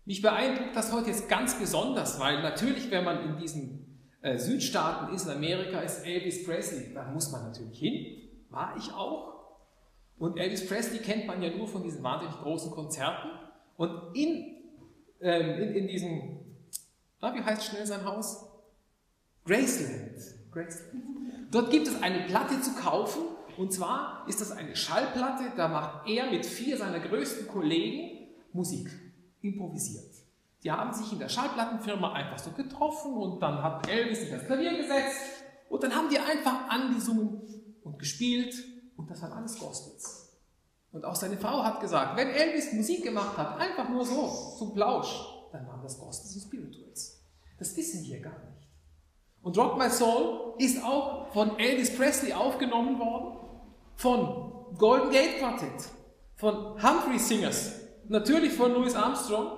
Mich 0.05 0.21
beeindruckt 0.21 0.75
das 0.75 0.91
heute 0.91 1.09
jetzt 1.09 1.29
ganz 1.29 1.57
besonders, 1.57 2.19
weil 2.19 2.41
natürlich, 2.41 2.91
wenn 2.91 3.05
man 3.05 3.23
in 3.23 3.37
diesen 3.37 4.01
äh, 4.21 4.37
Südstaaten 4.37 5.13
ist, 5.13 5.25
in 5.25 5.31
Amerika 5.31 5.79
ist 5.79 6.05
Elvis 6.05 6.43
Presley, 6.43 6.93
da 6.93 7.05
muss 7.05 7.31
man 7.31 7.43
natürlich 7.43 7.79
hin, 7.79 8.29
war 8.49 8.75
ich 8.77 8.91
auch. 8.91 9.33
Und 10.17 10.37
Elvis 10.37 10.67
Presley 10.67 10.99
kennt 10.99 11.25
man 11.25 11.41
ja 11.41 11.49
nur 11.55 11.67
von 11.67 11.83
diesen 11.83 12.03
wahnsinnig 12.03 12.35
großen 12.35 12.71
Konzerten. 12.71 13.29
Und 13.77 14.13
in, 14.13 14.57
ähm, 15.21 15.61
in, 15.61 15.75
in 15.75 15.87
diesem, 15.87 16.39
na, 17.21 17.33
wie 17.33 17.41
heißt 17.41 17.63
schnell 17.63 17.85
sein 17.85 18.03
Haus? 18.03 18.45
Graceland. 19.45 20.17
Graceland. 20.51 21.03
Dort 21.49 21.71
gibt 21.71 21.87
es 21.87 22.01
eine 22.01 22.25
Platte 22.25 22.59
zu 22.61 22.75
kaufen. 22.75 23.21
Und 23.55 23.71
zwar 23.71 24.25
ist 24.27 24.41
das 24.41 24.51
eine 24.51 24.75
Schallplatte, 24.75 25.43
da 25.55 25.67
macht 25.67 26.09
er 26.09 26.29
mit 26.29 26.45
vier 26.45 26.75
seiner 26.75 26.99
größten 26.99 27.47
Kollegen 27.47 28.27
Musik 28.51 28.89
improvisiert. 29.43 30.11
Die 30.63 30.71
haben 30.71 30.93
sich 30.93 31.11
in 31.11 31.19
der 31.19 31.29
Schallplattenfirma 31.29 32.13
einfach 32.13 32.39
so 32.39 32.51
getroffen 32.51 33.13
und 33.13 33.39
dann 33.41 33.61
hat 33.61 33.87
Elvis 33.89 34.21
sich 34.21 34.31
ans 34.31 34.45
Klavier 34.45 34.77
gesetzt 34.77 35.19
Und 35.69 35.83
dann 35.83 35.93
haben 35.93 36.09
die 36.09 36.19
einfach 36.19 36.69
angesungen 36.69 37.41
und 37.83 37.99
gespielt 37.99 38.55
und 38.95 39.09
das 39.09 39.21
waren 39.21 39.33
alles 39.33 39.59
Gospels. 39.59 40.37
Und 40.91 41.03
auch 41.03 41.15
seine 41.15 41.37
Frau 41.37 41.63
hat 41.63 41.81
gesagt, 41.81 42.15
wenn 42.15 42.29
Elvis 42.29 42.71
Musik 42.73 43.03
gemacht 43.03 43.35
hat, 43.37 43.59
einfach 43.59 43.89
nur 43.89 44.05
so, 44.05 44.55
zum 44.57 44.73
Plausch, 44.73 45.11
dann 45.51 45.67
waren 45.67 45.81
das 45.81 45.97
Gospels 45.99 46.35
und 46.35 46.41
Spirituals. 46.41 47.19
Das 47.57 47.75
wissen 47.75 48.03
wir 48.05 48.21
gar 48.21 48.39
nicht. 48.39 48.67
Und 49.41 49.57
Rock 49.57 49.77
My 49.77 49.89
Soul 49.89 50.53
ist 50.59 50.81
auch 50.83 51.33
von 51.33 51.59
Elvis 51.59 51.95
Presley 51.97 52.31
aufgenommen 52.33 52.99
worden, 52.99 53.39
von 53.95 54.75
Golden 54.77 55.09
Gate 55.09 55.39
Quartet, 55.39 55.89
von 56.35 56.81
Humphrey 56.81 57.19
Singers, 57.19 57.82
natürlich 58.09 58.53
von 58.53 58.73
Louis 58.73 58.95
Armstrong 58.95 59.51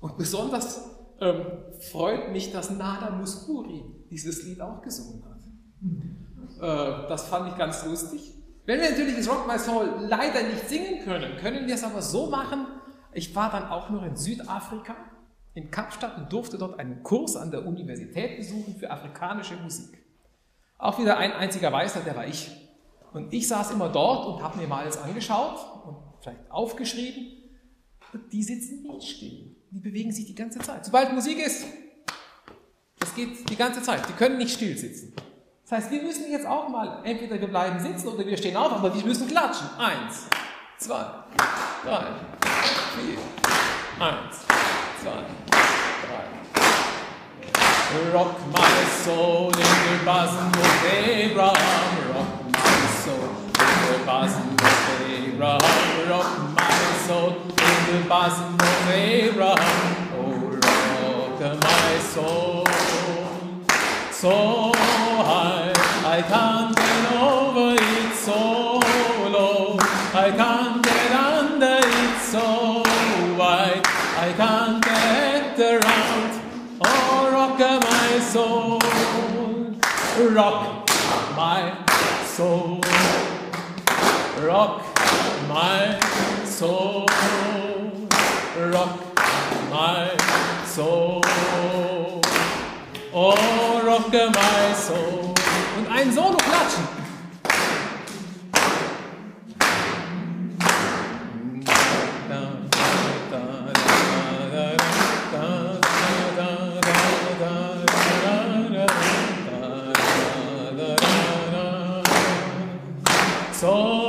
und 0.00 0.16
besonders 0.16 0.90
ähm, 1.20 1.44
freut 1.90 2.32
mich, 2.32 2.52
dass 2.52 2.70
Nada 2.70 3.10
Muscuri 3.10 3.84
dieses 4.10 4.44
Lied 4.44 4.60
auch 4.60 4.82
gesungen 4.82 5.24
hat. 5.24 5.38
Äh, 6.60 7.08
das 7.08 7.28
fand 7.28 7.50
ich 7.50 7.58
ganz 7.58 7.84
lustig. 7.84 8.34
Wenn 8.66 8.80
wir 8.80 8.90
natürlich 8.90 9.16
das 9.16 9.28
Rock 9.28 9.46
My 9.46 9.58
Soul 9.58 9.88
leider 10.08 10.42
nicht 10.42 10.68
singen 10.68 11.02
können, 11.04 11.36
können 11.38 11.66
wir 11.66 11.74
es 11.74 11.84
aber 11.84 12.02
so 12.02 12.26
machen. 12.26 12.66
Ich 13.12 13.34
war 13.34 13.50
dann 13.50 13.64
auch 13.68 13.88
noch 13.90 14.02
in 14.02 14.14
Südafrika, 14.14 14.94
in 15.54 15.70
Kapstadt 15.70 16.18
und 16.18 16.32
durfte 16.32 16.58
dort 16.58 16.78
einen 16.78 17.02
Kurs 17.02 17.36
an 17.36 17.50
der 17.50 17.66
Universität 17.66 18.36
besuchen 18.36 18.76
für 18.78 18.90
afrikanische 18.90 19.56
Musik. 19.56 19.98
Auch 20.76 20.98
wieder 20.98 21.16
ein 21.16 21.32
einziger 21.32 21.72
Weißer, 21.72 22.00
der 22.00 22.14
war 22.14 22.26
ich. 22.26 22.50
Und 23.12 23.32
ich 23.32 23.48
saß 23.48 23.72
immer 23.72 23.88
dort 23.88 24.26
und 24.26 24.42
habe 24.42 24.58
mir 24.58 24.66
mal 24.66 24.82
alles 24.82 24.98
angeschaut 24.98 25.58
und 25.86 25.96
vielleicht 26.20 26.50
aufgeschrieben. 26.50 27.37
Die 28.32 28.42
sitzen 28.42 28.82
nicht 28.82 29.16
still. 29.16 29.54
Die 29.70 29.80
bewegen 29.80 30.10
sich 30.10 30.24
die 30.24 30.34
ganze 30.34 30.58
Zeit. 30.60 30.84
Sobald 30.84 31.12
Musik 31.12 31.38
ist, 31.38 31.66
das 32.98 33.14
geht 33.14 33.48
die 33.48 33.56
ganze 33.56 33.82
Zeit. 33.82 34.08
Die 34.08 34.12
können 34.14 34.38
nicht 34.38 34.54
still 34.54 34.76
sitzen. 34.76 35.12
Das 35.64 35.72
heißt, 35.72 35.90
wir 35.90 36.02
müssen 36.02 36.30
jetzt 36.30 36.46
auch 36.46 36.70
mal, 36.70 37.02
entweder 37.04 37.38
wir 37.38 37.48
bleiben 37.48 37.78
sitzen 37.78 38.08
oder 38.08 38.26
wir 38.26 38.38
stehen 38.38 38.56
auf, 38.56 38.72
aber 38.72 38.94
wir 38.94 39.04
müssen 39.04 39.28
klatschen. 39.28 39.68
Eins, 39.76 40.26
zwei, 40.78 41.04
drei, 41.84 42.06
vier. 42.96 43.18
Eins, 44.00 44.36
zwei, 45.02 45.22
drei. 46.00 46.24
Rock 48.14 48.34
my 48.50 49.04
soul 49.04 49.48
in 49.48 49.52
the 49.52 50.04
bosom 50.04 50.48
of 50.48 50.84
Abraham. 50.86 52.14
Rock 52.14 52.32
my 52.46 52.86
soul 53.04 53.28
in 53.58 53.76
the 53.92 53.98
bosom 54.06 54.48
of 54.56 54.76
Abraham. 55.04 56.08
Rock 56.08 56.30
my 56.56 57.06
soul 57.06 57.57
the 57.92 58.06
bosom 58.06 58.54
of 58.54 58.90
Abraham. 58.90 60.08
Oh, 60.12 60.58
rock 60.62 61.40
my 61.62 61.98
soul. 62.12 62.66
So 64.12 64.72
high, 65.30 65.72
I 66.04 66.20
can't 66.22 66.76
get 66.76 67.12
over 67.12 67.76
it 67.80 68.14
so 68.14 68.80
low. 69.34 69.76
I 70.12 70.30
can't 70.36 70.84
get 70.84 71.12
under 71.12 71.78
it 71.80 72.20
so 72.20 72.82
wide. 73.38 73.80
I 74.26 74.34
can't 74.36 74.84
get 74.84 75.58
around. 75.58 76.32
Oh, 76.82 77.30
rock 77.32 77.58
my 77.58 78.18
soul, 78.20 78.80
rock 80.34 80.88
my 81.36 81.62
soul, 82.26 82.80
rock 84.42 84.84
my 85.48 85.98
soul, 86.44 87.06
rock 88.58 88.98
my 89.70 90.10
soul. 90.66 91.22
Oh, 93.12 93.80
rock 93.84 94.12
my 94.12 94.74
soul. 94.74 95.34
Und 95.76 95.86
ein 95.90 96.12
Solo 96.12 96.36
klatschen. 96.36 96.98
So 113.60 114.08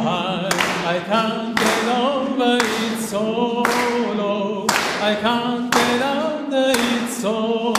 high, 0.00 0.48
I 0.86 0.98
can't 1.00 1.54
get 1.54 1.86
over 1.86 2.56
it 2.56 2.98
so. 2.98 3.45
I 5.08 5.14
can't 5.14 5.72
get 5.72 6.02
under 6.02 6.72
it 6.74 7.10
so 7.12 7.72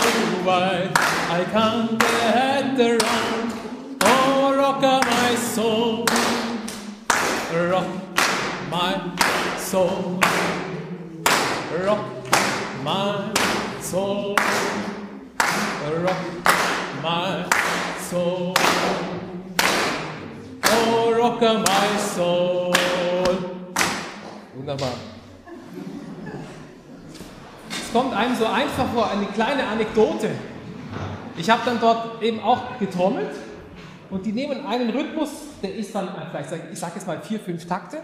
wide. 0.45 0.91
I 0.95 1.43
can't 1.51 1.99
get 1.99 2.79
around. 2.79 3.51
Oh, 4.01 4.55
rock 4.55 4.81
my 4.81 5.35
soul, 5.35 6.05
rock 7.51 7.89
my 8.71 8.93
soul, 9.57 10.21
rock 11.83 12.05
my 12.85 13.33
soul, 13.81 14.35
rock 16.05 16.23
my 17.03 17.49
soul. 17.99 18.53
Oh, 20.63 21.13
rock 21.19 21.41
my 21.41 21.97
soul. 21.97 22.73
Wunderbar. 24.55 25.16
Es 27.87 27.93
kommt 27.93 28.13
einem 28.13 28.35
so 28.35 28.45
einfach 28.45 28.85
vor, 28.93 29.09
eine 29.09 29.25
kleine 29.27 29.65
Anekdote. 29.65 30.29
Ich 31.37 31.49
habe 31.49 31.61
dann 31.63 31.79
dort 31.79 32.21
eben 32.21 32.41
auch 32.41 32.77
getrommelt 32.79 33.33
und 34.09 34.25
die 34.25 34.33
nehmen 34.33 34.65
einen 34.65 34.89
Rhythmus, 34.89 35.29
der 35.63 35.73
ist 35.73 35.95
dann 35.95 36.09
vielleicht, 36.29 36.49
ich 36.69 36.77
sage 36.77 36.95
jetzt 36.95 37.07
mal 37.07 37.21
vier, 37.21 37.39
fünf 37.39 37.65
Takte 37.65 37.99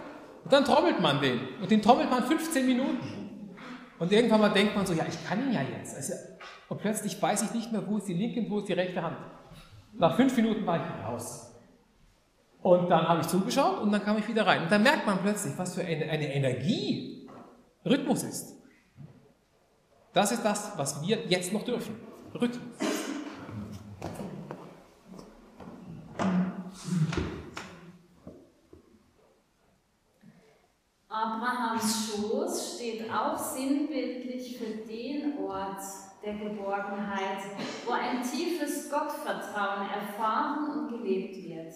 und 0.45 0.53
dann 0.53 0.63
trommelt 0.63 1.01
man 1.01 1.19
den 1.19 1.41
und 1.61 1.69
den 1.69 1.81
trommelt 1.81 2.09
man 2.09 2.23
15 2.23 2.65
Minuten. 2.65 2.97
Und 3.99 4.09
irgendwann 4.13 4.39
mal 4.39 4.53
denkt 4.53 4.73
man 4.73 4.85
so, 4.85 4.93
ja, 4.93 5.03
ich 5.05 5.21
kann 5.27 5.47
ihn 5.47 5.51
ja 5.51 5.59
jetzt. 5.77 5.97
Also, 5.97 6.13
und 6.69 6.79
plötzlich 6.79 7.21
weiß 7.21 7.41
ich 7.41 7.53
nicht 7.53 7.73
mehr, 7.73 7.85
wo 7.85 7.97
ist 7.97 8.07
die 8.07 8.13
linke 8.13 8.39
und 8.39 8.49
wo 8.49 8.59
ist 8.59 8.69
die 8.69 8.73
rechte 8.73 9.01
Hand. 9.01 9.17
Nach 9.97 10.15
fünf 10.15 10.33
Minuten 10.37 10.65
war 10.65 10.77
ich 10.77 11.05
raus. 11.05 11.51
Und 12.61 12.89
dann 12.89 13.05
habe 13.05 13.19
ich 13.19 13.27
zugeschaut 13.27 13.81
und 13.81 13.91
dann 13.91 14.01
kam 14.01 14.17
ich 14.17 14.29
wieder 14.29 14.47
rein. 14.47 14.63
Und 14.63 14.71
dann 14.71 14.81
merkt 14.81 15.05
man 15.05 15.17
plötzlich, 15.17 15.53
was 15.57 15.75
für 15.75 15.81
eine, 15.81 16.09
eine 16.09 16.33
Energie 16.33 17.27
Rhythmus 17.85 18.23
ist. 18.23 18.62
Das 20.13 20.31
ist 20.31 20.45
das, 20.45 20.77
was 20.77 21.01
wir 21.01 21.25
jetzt 21.25 21.51
noch 21.51 21.63
dürfen. 21.63 21.95
Rhythmus. 22.35 22.77
Abrahams 31.09 32.11
Schoß 32.11 32.75
steht 32.75 33.11
auch 33.11 33.37
sinnbildlich 33.37 34.57
für 34.57 34.87
den 34.87 35.37
Ort 35.39 35.81
der 36.23 36.35
Geborgenheit, 36.35 37.39
wo 37.85 37.93
ein 37.93 38.21
tiefes 38.21 38.91
Gottvertrauen 38.91 39.87
erfahren 39.89 40.69
und 40.69 40.89
gelebt 40.89 41.35
wird. 41.35 41.73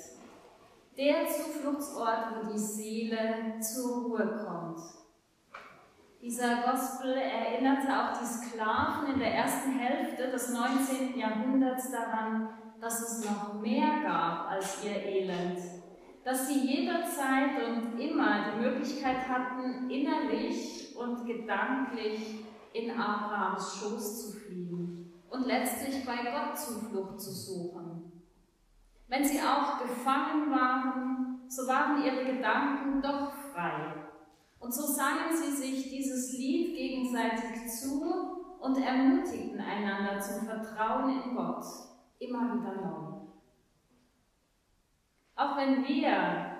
Der 0.96 1.28
Zufluchtsort, 1.28 2.36
wo 2.36 2.52
die 2.52 2.60
Seele 2.60 3.60
zur 3.60 4.04
Ruhe 4.04 4.46
kommt. 4.46 5.07
Dieser 6.28 6.58
Gospel 6.58 7.14
erinnerte 7.14 7.88
auch 7.88 8.20
die 8.20 8.26
Sklaven 8.26 9.14
in 9.14 9.20
der 9.20 9.34
ersten 9.34 9.80
Hälfte 9.80 10.30
des 10.30 10.52
19. 10.52 11.18
Jahrhunderts 11.18 11.90
daran, 11.90 12.50
dass 12.82 13.00
es 13.00 13.26
noch 13.26 13.62
mehr 13.62 14.02
gab 14.04 14.52
als 14.52 14.84
ihr 14.84 15.02
Elend, 15.06 15.58
dass 16.26 16.50
sie 16.50 16.68
jederzeit 16.68 17.52
und 17.66 17.98
immer 17.98 18.52
die 18.52 18.60
Möglichkeit 18.60 19.26
hatten, 19.30 19.90
innerlich 19.90 20.94
und 20.98 21.26
gedanklich 21.26 22.44
in 22.74 22.92
Abrahams 22.92 23.80
Schoß 23.80 24.22
zu 24.22 24.38
fliehen 24.38 25.10
und 25.30 25.46
letztlich 25.46 26.06
bei 26.06 26.18
Gott 26.30 26.58
Zuflucht 26.58 27.22
zu 27.22 27.32
suchen. 27.32 28.22
Wenn 29.08 29.24
sie 29.24 29.40
auch 29.40 29.82
gefangen 29.82 30.52
waren, 30.52 31.40
so 31.48 31.66
waren 31.70 32.04
ihre 32.04 32.26
Gedanken 32.26 33.02
doch 33.02 33.32
frei. 33.54 34.07
Und 34.60 34.74
so 34.74 34.86
sangen 34.86 35.36
sie 35.36 35.56
sich 35.56 35.90
dieses 35.90 36.38
Lied 36.38 36.76
gegenseitig 36.76 37.68
zu 37.70 38.04
und 38.60 38.78
ermutigten 38.78 39.60
einander 39.60 40.20
zum 40.20 40.46
Vertrauen 40.46 41.22
in 41.22 41.36
Gott 41.36 41.64
immer 42.20 42.54
wieder 42.54 42.76
neu. 42.76 43.08
Auch 45.36 45.56
wenn 45.56 45.88
wir 45.88 46.58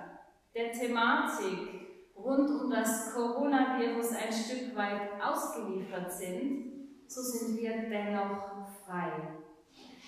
der 0.54 0.72
Thematik 0.72 1.78
rund 2.16 2.48
um 2.50 2.70
das 2.70 3.12
Coronavirus 3.14 4.12
ein 4.12 4.32
Stück 4.32 4.76
weit 4.76 5.20
ausgeliefert 5.20 6.12
sind, 6.12 6.68
so 7.08 7.20
sind 7.20 7.58
wir 7.58 7.88
dennoch 7.88 8.68
frei. 8.84 9.38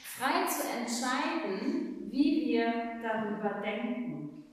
Frei 0.04 0.46
zu 0.46 0.68
entscheiden, 0.68 2.08
wie 2.10 2.46
wir 2.46 3.00
darüber 3.02 3.60
denken, 3.60 4.44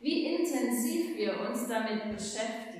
wie 0.00 0.34
intensiv 0.34 1.16
wir 1.16 1.40
uns 1.48 1.68
damit 1.68 2.10
beschäftigen, 2.10 2.73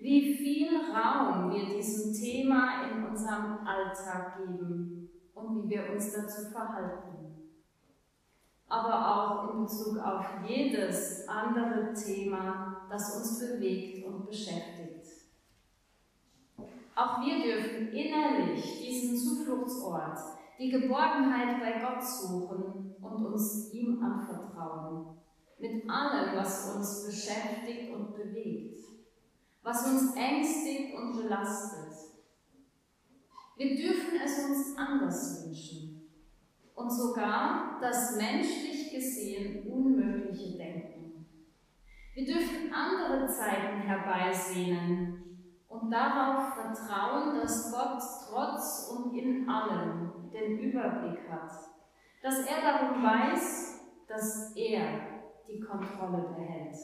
wie 0.00 0.34
viel 0.34 0.68
Raum 0.92 1.52
wir 1.52 1.76
diesem 1.76 2.12
Thema 2.12 2.90
in 2.90 3.04
unserem 3.04 3.58
Alltag 3.66 4.38
geben 4.38 5.10
und 5.34 5.62
wie 5.64 5.70
wir 5.70 5.92
uns 5.92 6.12
dazu 6.12 6.50
verhalten. 6.50 7.10
aber 8.70 8.94
auch 8.94 9.52
in 9.52 9.62
Bezug 9.62 9.98
auf 9.98 10.24
jedes 10.46 11.28
andere 11.28 11.92
Thema, 11.92 12.86
das 12.88 13.16
uns 13.16 13.40
bewegt 13.40 14.06
und 14.06 14.26
beschäftigt. 14.26 15.06
Auch 16.94 17.20
wir 17.20 17.42
dürfen 17.42 17.88
innerlich 17.88 18.78
diesen 18.80 19.16
Zufluchtsort, 19.16 20.18
die 20.58 20.70
Geborgenheit 20.70 21.60
bei 21.60 21.80
Gott 21.80 22.04
suchen 22.04 22.94
und 23.00 23.26
uns 23.26 23.72
ihm 23.72 24.00
anvertrauen, 24.02 25.16
mit 25.58 25.90
allem, 25.90 26.36
was 26.36 26.76
uns 26.76 27.06
beschäftigt 27.06 27.92
und 27.92 28.14
bewegt, 28.14 28.78
was 29.62 29.86
uns 29.86 30.14
ängstigt 30.16 30.94
und 30.94 31.16
belastet. 31.16 31.92
Wir 33.56 33.76
dürfen 33.76 34.18
es 34.24 34.44
uns 34.44 34.78
anders 34.78 35.44
wünschen 35.44 36.10
und 36.74 36.90
sogar 36.90 37.78
das 37.80 38.16
menschlich 38.16 38.90
gesehen 38.90 39.70
Unmögliche 39.70 40.56
denken. 40.56 41.26
Wir 42.14 42.24
dürfen 42.24 42.72
andere 42.72 43.26
Zeiten 43.28 43.82
herbeisehnen 43.82 45.20
und 45.68 45.90
darauf 45.90 46.54
vertrauen, 46.54 47.38
dass 47.38 47.70
Gott 47.70 48.02
trotz 48.28 48.90
und 48.94 49.14
in 49.14 49.48
allem 49.48 50.30
den 50.32 50.58
Überblick 50.58 51.30
hat, 51.30 51.52
dass 52.22 52.46
er 52.46 52.60
darum 52.62 53.02
weiß, 53.02 53.80
dass 54.08 54.56
er 54.56 55.00
die 55.48 55.60
Kontrolle 55.60 56.34
behält, 56.34 56.76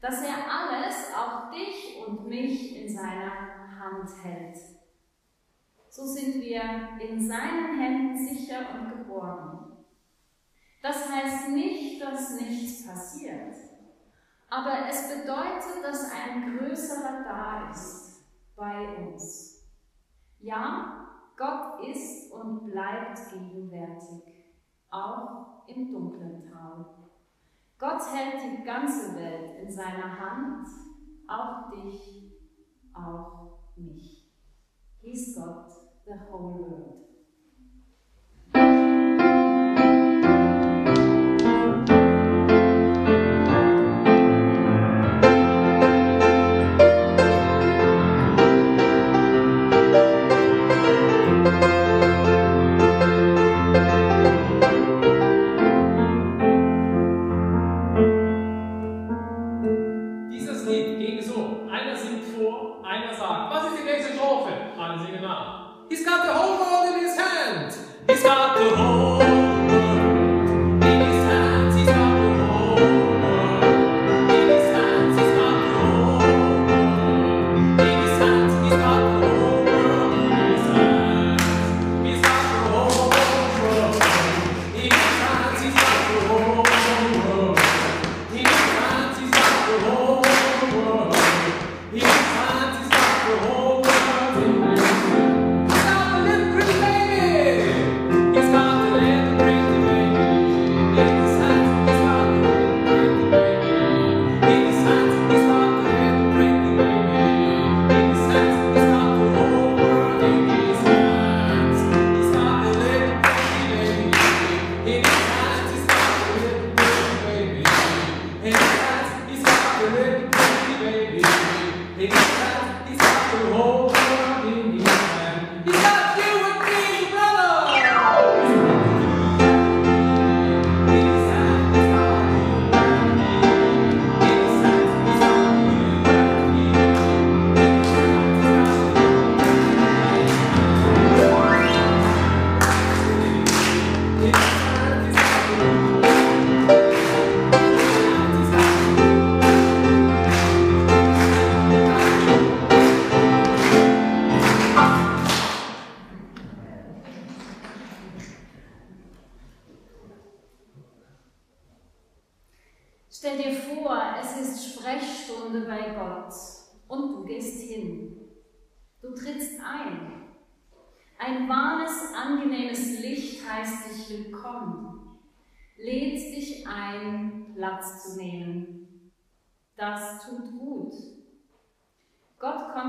dass 0.00 0.22
er 0.22 0.36
alles, 0.48 1.12
auch 1.14 1.50
dich 1.50 1.98
und 2.06 2.28
mich, 2.28 2.76
in 2.76 2.88
seiner 2.88 3.32
Hand 3.78 4.08
hält. 4.22 4.58
So 5.88 6.04
sind 6.04 6.40
wir 6.40 6.62
in 7.00 7.26
seinen 7.26 7.78
Händen 7.80 8.18
sicher 8.18 8.60
und 8.74 8.90
geborgen. 8.90 9.84
Das 10.82 11.10
heißt 11.10 11.48
nicht, 11.50 12.00
dass 12.00 12.40
nichts 12.40 12.86
passiert, 12.86 13.54
aber 14.48 14.88
es 14.88 15.08
bedeutet, 15.08 15.82
dass 15.82 16.12
ein 16.12 16.56
Größerer 16.56 17.24
da 17.24 17.70
ist 17.70 18.24
bei 18.54 18.96
uns. 18.96 19.66
Ja, 20.38 21.08
Gott 21.36 21.84
ist 21.86 22.32
und 22.32 22.70
bleibt 22.70 23.18
gegenwärtig, 23.32 24.22
auch 24.90 25.66
im 25.66 25.92
dunklen 25.92 26.50
Tal. 26.50 26.97
Gott 27.78 28.02
hält 28.12 28.42
die 28.42 28.64
ganze 28.64 29.14
Welt 29.14 29.62
in 29.62 29.70
seiner 29.70 30.18
Hand, 30.18 30.66
auch 31.28 31.70
dich, 31.70 32.32
auch 32.92 33.60
mich. 33.76 34.32
He's 35.00 35.34
got 35.36 35.70
the 36.04 36.14
whole 36.28 36.58
world. 36.58 37.07
He's 65.88 66.04
got 66.04 66.26
the 66.26 66.34
whole 66.34 66.58
world 66.58 66.96
in 66.96 67.04
his 67.04 67.16
hand. 67.16 67.74
He's 68.08 68.22
got 68.22 68.58
the 68.58 68.76
whole 68.76 68.87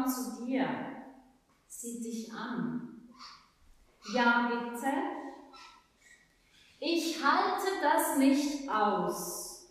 zu 0.09 0.45
dir, 0.45 0.67
sieht 1.67 2.03
dich 2.03 2.33
an. 2.33 3.09
Ja, 4.13 4.49
bitte. 4.49 4.91
Ich 6.79 7.23
halte 7.23 7.67
das 7.81 8.17
nicht 8.17 8.69
aus. 8.69 9.67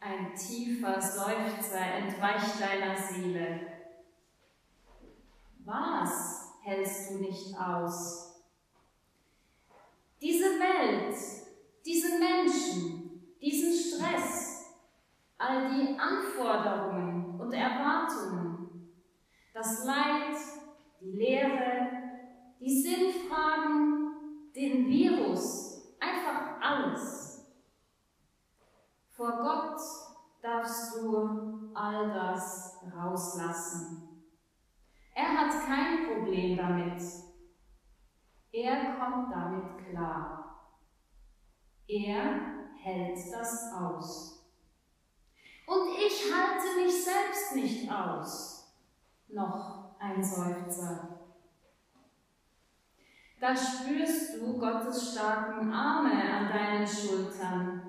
Ein 0.00 0.34
tiefer 0.34 1.00
Seufzer 1.00 1.80
entweicht 1.80 2.60
deiner 2.60 2.96
Seele. 2.96 3.60
Was 5.64 6.52
hältst 6.62 7.10
du 7.10 7.14
nicht 7.18 7.58
aus? 7.58 8.42
Diese 10.20 10.44
Welt, 10.60 11.16
diese 11.84 12.18
Menschen, 12.18 13.36
diesen 13.40 13.72
Stress, 13.72 14.76
all 15.38 15.68
die 15.70 15.98
Anforderungen 15.98 17.38
und 17.40 17.52
Erwartungen, 17.52 18.45
das 19.56 19.86
Leid, 19.86 20.36
die 21.00 21.12
Lehre, 21.12 21.88
die 22.60 22.82
Sinnfragen, 22.82 24.50
den 24.54 24.86
Virus, 24.86 25.96
einfach 25.98 26.60
alles. 26.60 27.50
Vor 29.08 29.30
Gott 29.30 29.80
darfst 30.42 30.96
du 30.96 31.70
all 31.74 32.12
das 32.12 32.82
rauslassen. 32.94 34.26
Er 35.14 35.28
hat 35.38 35.52
kein 35.64 36.06
Problem 36.06 36.58
damit. 36.58 37.02
Er 38.52 38.94
kommt 38.98 39.32
damit 39.32 39.88
klar. 39.88 40.70
Er 41.88 42.40
hält 42.78 43.18
das 43.32 43.72
aus. 43.72 44.50
Und 45.66 45.88
ich 45.96 46.30
halte 46.30 46.84
mich 46.84 47.02
selbst 47.02 47.54
nicht 47.54 47.90
aus. 47.90 48.55
Noch 49.28 49.98
ein 49.98 50.22
Seufzer. 50.22 51.16
Da 53.38 53.54
spürst 53.54 54.40
du 54.40 54.58
Gottes 54.58 55.12
starken 55.12 55.70
Arme 55.70 56.10
an 56.10 56.48
deinen 56.48 56.86
Schultern. 56.86 57.82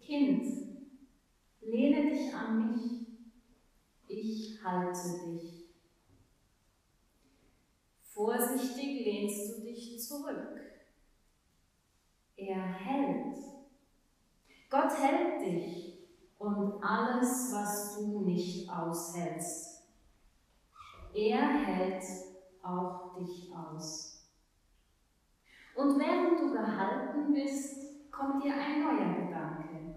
Kind, 0.00 0.46
lehne 1.60 2.10
dich 2.10 2.34
an 2.34 2.72
mich, 2.72 3.06
ich 4.08 4.64
halte 4.64 5.30
dich. 5.30 5.66
Vorsichtig 8.02 9.04
lehnst 9.04 9.56
du 9.58 9.62
dich 9.62 10.00
zurück. 10.00 10.60
Er 12.36 12.62
hält. 12.62 13.36
Gott 14.68 14.98
hält 14.98 15.40
dich 15.42 15.95
und 16.46 16.80
alles, 16.80 17.52
was 17.52 17.96
du 17.96 18.20
nicht 18.20 18.70
aushältst. 18.70 19.82
Er 21.12 21.48
hält 21.48 22.04
auch 22.62 23.16
dich 23.16 23.52
aus. 23.52 24.30
Und 25.74 25.98
während 25.98 26.40
du 26.40 26.52
gehalten 26.52 27.32
bist, 27.32 28.10
kommt 28.12 28.44
dir 28.44 28.54
ein 28.54 28.80
neuer 28.82 29.24
Gedanke. 29.24 29.96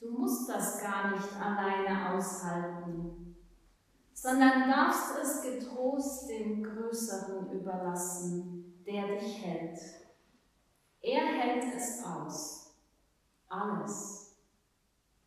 Du 0.00 0.10
musst 0.10 0.48
das 0.48 0.82
gar 0.82 1.12
nicht 1.12 1.32
alleine 1.40 2.14
aushalten, 2.14 3.36
sondern 4.12 4.68
darfst 4.68 5.16
es 5.22 5.42
getrost 5.42 6.28
dem 6.28 6.64
Größeren 6.64 7.52
überlassen, 7.52 8.82
der 8.84 9.16
dich 9.16 9.44
hält. 9.44 9.78
Er 11.00 11.24
hält 11.24 11.74
es 11.76 12.04
aus, 12.04 12.74
alles, 13.48 14.31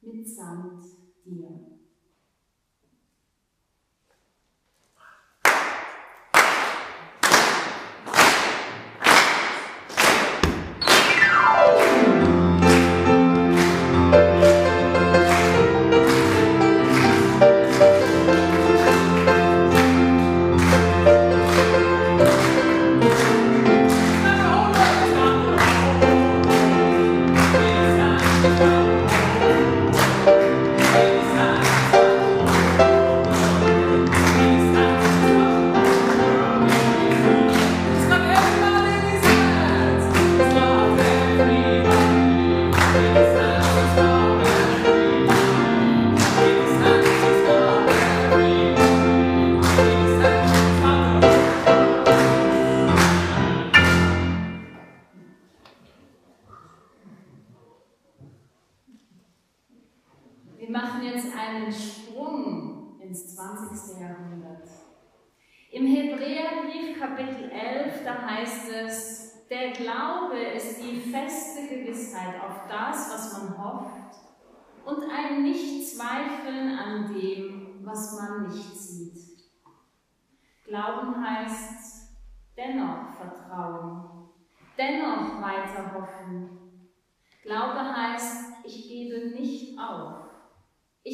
mitsamt 0.05 0.83
dir. 1.25 1.74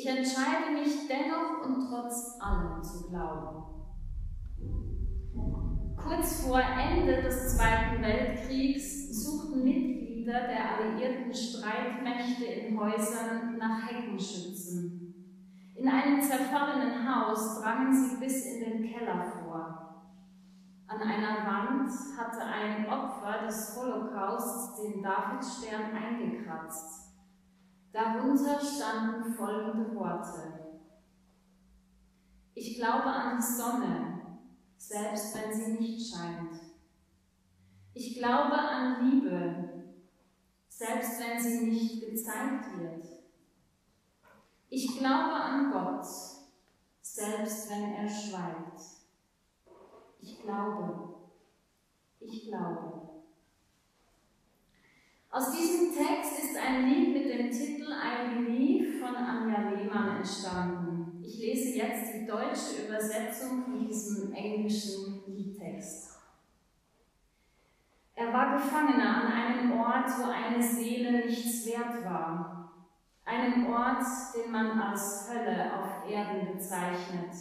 Ich 0.01 0.07
entscheide 0.07 0.71
mich 0.73 1.07
dennoch 1.07 1.63
und 1.63 1.87
trotz 1.87 2.39
allem 2.41 2.81
zu 2.81 3.07
glauben. 3.09 3.65
Kurz 5.95 6.47
vor 6.47 6.59
Ende 6.59 7.21
des 7.21 7.55
Zweiten 7.55 8.01
Weltkriegs 8.01 9.23
suchten 9.23 9.63
Mitglieder 9.63 10.47
der 10.47 10.79
alliierten 10.79 11.31
Streitmächte 11.31 12.45
in 12.45 12.79
Häusern 12.79 13.59
nach 13.59 13.91
Heckenschützen. 13.91 15.13
In 15.75 15.87
einem 15.87 16.19
zerfallenen 16.19 17.07
Haus 17.07 17.61
drangen 17.61 17.93
sie 17.93 18.15
bis 18.15 18.43
in 18.47 18.59
den 18.59 18.91
Keller 18.91 19.23
vor. 19.23 20.17
An 20.87 20.99
einer 20.99 21.45
Wand 21.45 21.91
hatte 22.17 22.43
ein 22.43 22.89
Opfer 22.89 23.45
des 23.45 23.77
Holocausts 23.77 24.81
den 24.81 25.03
Davidstern 25.03 25.91
eingekratzt. 25.93 27.00
Darunter 27.91 28.59
standen 28.59 29.33
folgende 29.33 29.93
Worte. 29.95 30.61
Ich 32.53 32.77
glaube 32.77 33.03
an 33.03 33.37
die 33.37 33.43
Sonne, 33.43 34.21
selbst 34.77 35.35
wenn 35.35 35.53
sie 35.53 35.73
nicht 35.73 36.13
scheint. 36.13 36.53
Ich 37.93 38.17
glaube 38.17 38.57
an 38.57 39.09
Liebe, 39.09 39.83
selbst 40.69 41.19
wenn 41.19 41.39
sie 41.39 41.65
nicht 41.65 42.09
gezeigt 42.09 42.77
wird. 42.77 43.05
Ich 44.69 44.97
glaube 44.97 45.33
an 45.33 45.71
Gott, 45.71 46.07
selbst 47.01 47.69
wenn 47.69 47.93
er 47.93 48.07
schweigt. 48.07 48.79
Ich 50.21 50.41
glaube, 50.41 51.15
ich 52.21 52.47
glaube. 52.47 53.10
Aus 55.31 55.51
diesem 55.51 55.93
Text 55.93 56.43
ist 56.43 56.57
ein 56.57 56.89
Lied 56.89 57.13
mit 57.13 57.25
dem 57.33 57.49
Titel 57.49 57.91
Ein 57.93 58.45
Lied 58.45 58.99
von 58.99 59.15
Anja 59.15 59.69
Lehmann 59.69 60.17
entstanden. 60.17 61.23
Ich 61.23 61.39
lese 61.39 61.77
jetzt 61.77 62.13
die 62.13 62.25
deutsche 62.25 62.85
Übersetzung 62.85 63.63
von 63.63 63.87
diesem 63.87 64.33
englischen 64.33 65.23
Liedtext. 65.27 66.19
Er 68.13 68.33
war 68.33 68.57
Gefangener 68.57 69.23
an 69.23 69.31
einem 69.31 69.79
Ort, 69.79 70.09
wo 70.19 70.29
eine 70.29 70.61
Seele 70.61 71.25
nichts 71.25 71.65
wert 71.65 72.03
war 72.03 72.61
einem 73.31 73.67
Ort, 73.73 74.03
den 74.35 74.51
man 74.51 74.79
als 74.79 75.29
Hölle 75.29 75.71
auf 75.73 76.09
Erden 76.09 76.53
bezeichnet. 76.53 77.33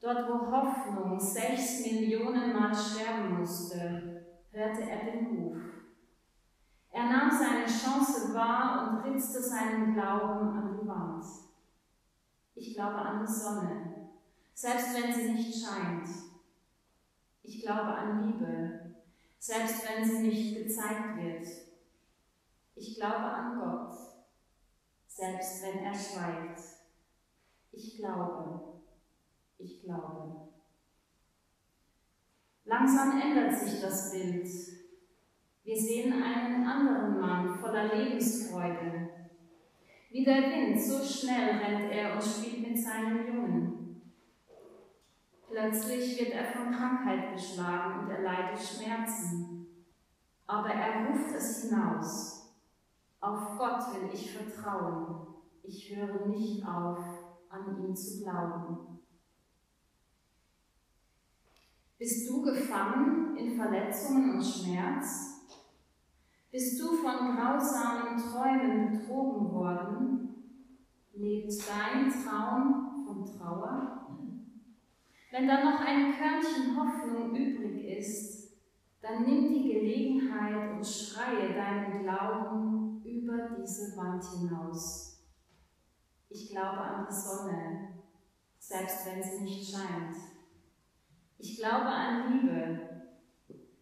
Dort, 0.00 0.28
wo 0.28 0.50
Hoffnung 0.50 1.18
sechs 1.18 1.84
Millionen 1.84 2.52
Mal 2.52 2.74
sterben 2.74 3.38
musste, 3.38 4.24
hörte 4.52 4.82
er 4.82 5.12
den 5.12 5.26
Ruf. 5.26 5.56
Er 6.98 7.04
nahm 7.04 7.30
seine 7.30 7.64
Chance 7.64 8.34
wahr 8.34 8.90
und 9.04 9.12
ritzte 9.12 9.40
seinen 9.40 9.94
Glauben 9.94 10.48
an 10.48 10.80
die 10.80 10.88
Wand. 10.88 11.24
Ich 12.56 12.74
glaube 12.74 12.96
an 12.96 13.24
die 13.24 13.32
Sonne, 13.32 14.08
selbst 14.52 14.94
wenn 14.94 15.14
sie 15.14 15.30
nicht 15.30 15.64
scheint. 15.64 16.08
Ich 17.44 17.62
glaube 17.62 17.94
an 17.94 18.26
Liebe, 18.26 18.96
selbst 19.38 19.88
wenn 19.88 20.04
sie 20.04 20.18
nicht 20.26 20.56
gezeigt 20.56 21.18
wird. 21.18 21.46
Ich 22.74 22.96
glaube 22.96 23.26
an 23.26 23.60
Gott, 23.60 23.96
selbst 25.06 25.62
wenn 25.62 25.78
er 25.78 25.94
schweigt. 25.94 26.60
Ich 27.70 27.98
glaube, 27.98 28.80
ich 29.58 29.84
glaube. 29.84 30.48
Langsam 32.64 33.20
ändert 33.20 33.56
sich 33.56 33.80
das 33.80 34.10
Bild. 34.10 34.77
Wir 35.68 35.76
sehen 35.76 36.22
einen 36.22 36.66
anderen 36.66 37.20
Mann 37.20 37.58
voller 37.58 37.94
Lebensfreude. 37.94 39.10
Wie 40.08 40.24
der 40.24 40.40
Wind, 40.44 40.80
so 40.80 41.04
schnell 41.04 41.58
rennt 41.58 41.92
er 41.92 42.14
und 42.14 42.22
spielt 42.22 42.66
mit 42.66 42.82
seinen 42.82 43.26
Jungen. 43.26 44.00
Plötzlich 45.46 46.18
wird 46.18 46.30
er 46.30 46.46
von 46.46 46.72
Krankheit 46.72 47.34
geschlagen 47.34 48.00
und 48.00 48.10
er 48.10 48.22
leidet 48.22 48.58
Schmerzen. 48.58 49.66
Aber 50.46 50.70
er 50.70 51.10
ruft 51.10 51.34
es 51.34 51.68
hinaus. 51.68 52.56
Auf 53.20 53.58
Gott 53.58 53.92
will 53.92 54.08
ich 54.10 54.32
vertrauen. 54.38 55.26
Ich 55.64 55.94
höre 55.94 56.28
nicht 56.28 56.66
auf, 56.66 57.04
an 57.50 57.78
ihn 57.78 57.94
zu 57.94 58.22
glauben. 58.22 59.00
Bist 61.98 62.26
du 62.26 62.40
gefangen 62.40 63.36
in 63.36 63.54
Verletzungen 63.54 64.36
und 64.36 64.42
Schmerz? 64.42 65.37
Bist 66.50 66.80
du 66.80 66.94
von 66.94 67.36
grausamen 67.36 68.16
Träumen 68.16 68.90
betrogen 68.90 69.52
worden? 69.52 70.34
Lebt 71.12 71.52
dein 71.68 72.10
Traum 72.10 73.04
von 73.04 73.26
Trauer? 73.26 74.06
Wenn 75.30 75.46
da 75.46 75.62
noch 75.62 75.80
ein 75.80 76.14
Körnchen 76.14 76.74
Hoffnung 76.74 77.36
übrig 77.36 77.98
ist, 77.98 78.56
dann 79.02 79.24
nimm 79.24 79.52
die 79.52 79.74
Gelegenheit 79.74 80.72
und 80.72 80.86
schreie 80.86 81.52
deinen 81.52 82.02
Glauben 82.02 83.02
über 83.04 83.50
diese 83.50 83.94
Wand 83.98 84.24
hinaus. 84.24 85.22
Ich 86.30 86.48
glaube 86.48 86.78
an 86.78 87.06
die 87.06 87.14
Sonne, 87.14 87.88
selbst 88.58 89.04
wenn 89.04 89.22
sie 89.22 89.44
nicht 89.44 89.70
scheint. 89.70 90.16
Ich 91.36 91.58
glaube 91.58 91.88
an 91.88 92.32
Liebe, 92.32 92.88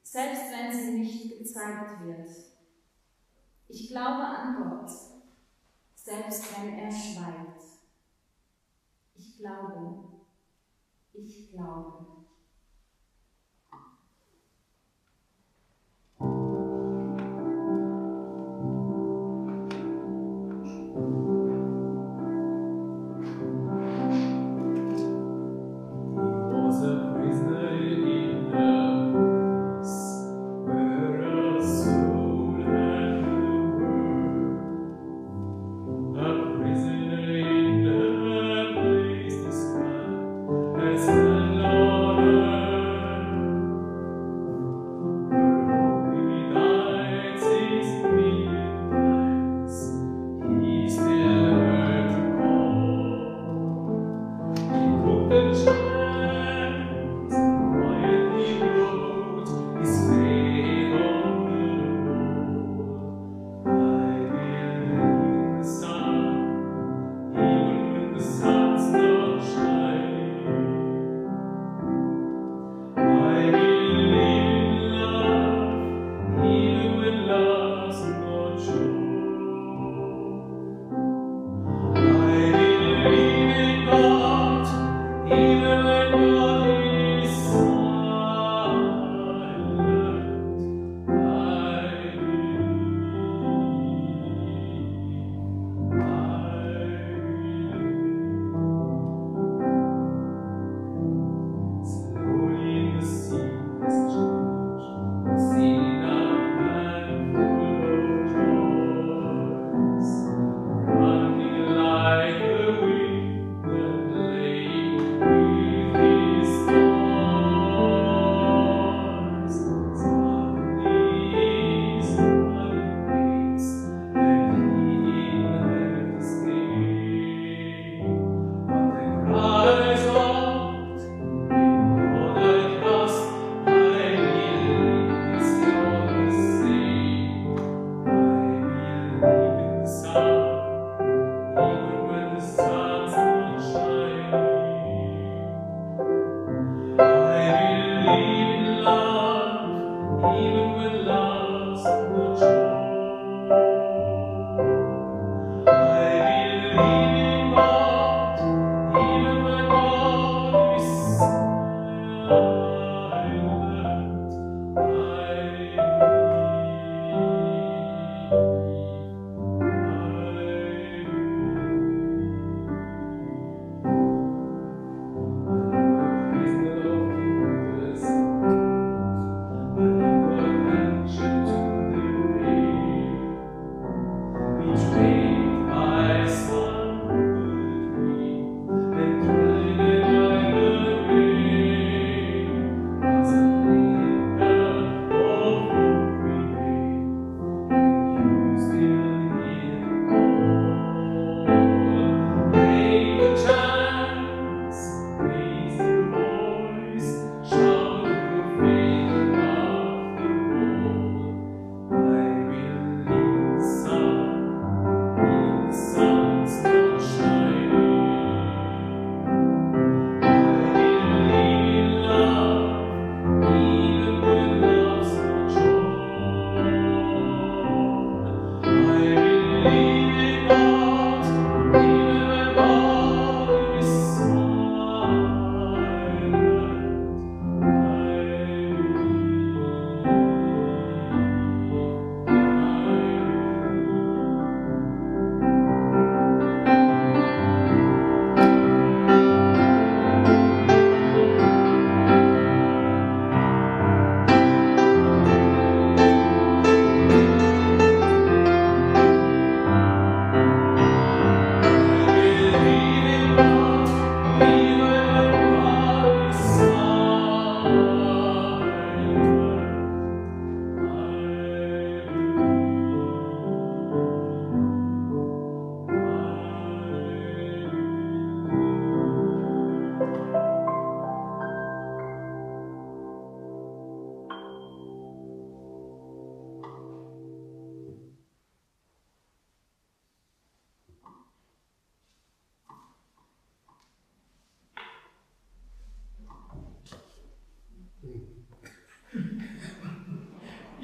selbst 0.02 0.50
wenn 0.50 0.72
sie 0.72 0.98
nicht 0.98 1.38
gezeigt 1.38 2.04
wird. 2.04 2.55
Ich 3.68 3.88
glaube 3.88 4.22
an 4.22 4.56
Gott, 4.56 4.90
selbst 5.94 6.56
wenn 6.56 6.78
er 6.78 6.90
schweigt. 6.90 7.62
Ich 9.14 9.38
glaube, 9.38 10.04
ich 11.12 11.50
glaube. 11.50 12.25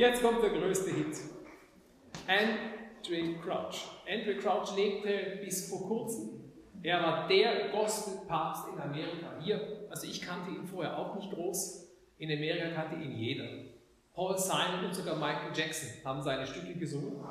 Jetzt 0.03 0.21
kommt 0.21 0.43
der 0.43 0.51
größte 0.51 0.91
Hit. 0.91 1.17
Andrew 2.27 3.41
Crouch. 3.41 3.87
Andrew 4.05 4.35
Crouch 4.43 4.77
lebte 4.77 5.39
bis 5.45 5.71
vor 5.71 5.87
kurzem. 5.87 6.41
Er 6.83 7.01
war 7.01 7.29
der 7.29 7.69
Gospelpapst 7.69 8.65
in 8.75 8.81
Amerika. 8.81 9.39
Hier, 9.39 9.87
also 9.89 10.09
ich 10.09 10.21
kannte 10.21 10.51
ihn 10.51 10.67
vorher 10.67 10.99
auch 10.99 11.15
nicht 11.15 11.31
groß. 11.31 11.89
In 12.19 12.33
Amerika 12.33 12.71
kannte 12.75 12.97
ihn 12.97 13.17
jeder. 13.17 13.47
Paul 14.13 14.37
Simon 14.37 14.87
und 14.87 14.93
sogar 14.93 15.15
Michael 15.15 15.53
Jackson 15.55 15.91
haben 16.05 16.21
seine 16.21 16.49
Stücke 16.49 16.75
gesungen. 16.75 17.25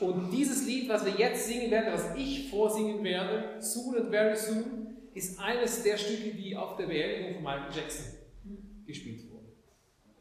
Und 0.00 0.32
dieses 0.32 0.66
Lied, 0.66 0.88
was 0.88 1.06
wir 1.06 1.12
jetzt 1.12 1.46
singen 1.46 1.70
werden, 1.70 1.92
was 1.92 2.12
ich 2.16 2.50
vorsingen 2.50 3.04
werde, 3.04 3.62
Soon 3.62 3.98
and 3.98 4.10
Very 4.10 4.34
Soon, 4.34 4.96
ist 5.14 5.38
eines 5.38 5.84
der 5.84 5.96
Stücke, 5.96 6.34
die 6.34 6.56
auf 6.56 6.74
der 6.74 6.86
Beerdigung 6.86 7.34
von 7.34 7.44
Michael 7.44 7.72
Jackson 7.72 8.18
gespielt 8.84 9.22
wurden. 9.28 9.33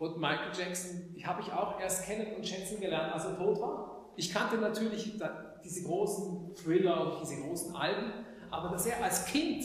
Und 0.04 0.20
Michael 0.20 0.52
Jackson, 0.54 1.16
habe 1.26 1.42
ich 1.42 1.54
auch 1.54 1.80
erst 1.80 2.06
kennen 2.06 2.36
und 2.36 2.46
schätzen 2.46 2.82
gelernt, 2.82 3.14
als 3.14 3.24
er 3.24 3.38
tot 3.38 3.62
war. 3.62 4.10
Ich 4.18 4.34
kannte 4.34 4.58
natürlich 4.58 5.18
diese 5.64 5.88
großen 5.88 6.54
Thriller 6.56 7.06
und 7.06 7.22
diese 7.22 7.42
großen 7.42 7.74
Alben, 7.74 8.12
aber 8.52 8.68
dass 8.68 8.86
er 8.86 9.02
als 9.02 9.24
Kind 9.24 9.64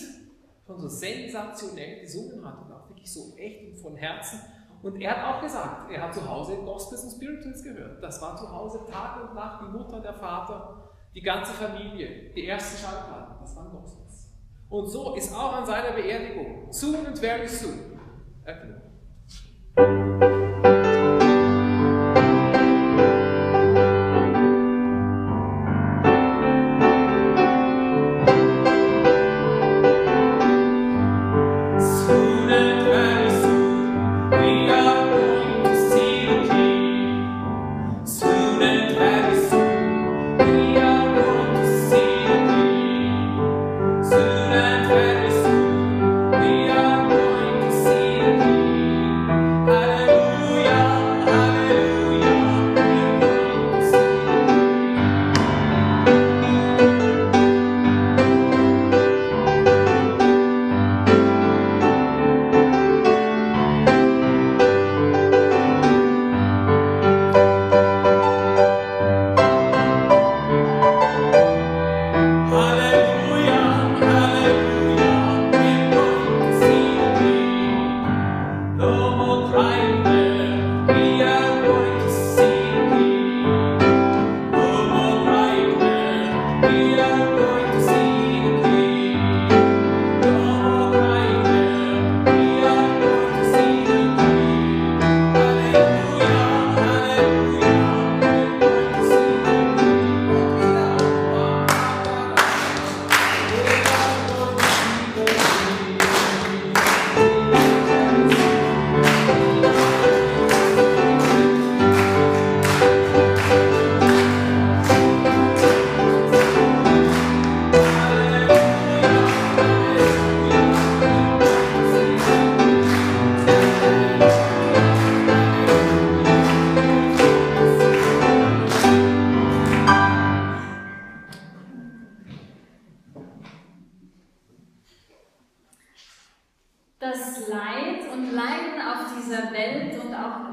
schon 0.65 0.79
so 0.79 0.87
sensationell 0.87 2.03
gesungen 2.03 2.47
hat 2.47 2.65
und 2.65 2.73
auch 2.73 2.89
wirklich 2.89 3.13
so 3.13 3.35
echt 3.37 3.67
und 3.67 3.79
von 3.79 3.97
Herzen, 3.97 4.39
und 4.81 5.01
er 5.01 5.11
hat 5.11 5.35
auch 5.35 5.43
gesagt, 5.43 5.91
er 5.91 6.03
hat 6.03 6.15
zu 6.15 6.25
Hause 6.29 6.55
Gospels 6.59 7.03
und 7.03 7.11
Spirituals 7.11 7.65
gehört. 7.65 8.01
Das 8.01 8.23
war 8.23 8.37
zu 8.37 8.49
Hause 8.49 8.79
Tag 8.89 9.21
und 9.21 9.35
Nacht, 9.35 9.65
die 9.67 9.77
Mutter, 9.77 9.99
der 9.99 10.15
Vater, 10.15 10.93
die 11.13 11.21
ganze 11.21 11.53
Familie, 11.53 12.33
die 12.33 12.47
ersten 12.47 12.79
Schallplatten, 12.81 13.41
das 13.41 13.57
waren 13.57 13.73
Gospels. 13.73 14.31
Und 14.69 14.87
so 14.87 15.17
ist 15.17 15.35
auch 15.35 15.53
an 15.53 15.67
seiner 15.67 15.97
Beerdigung, 15.97 16.71
soon 16.71 17.07
and 17.07 17.19
very 17.19 17.49
soon, 17.49 17.99
erklärt. 18.45 18.83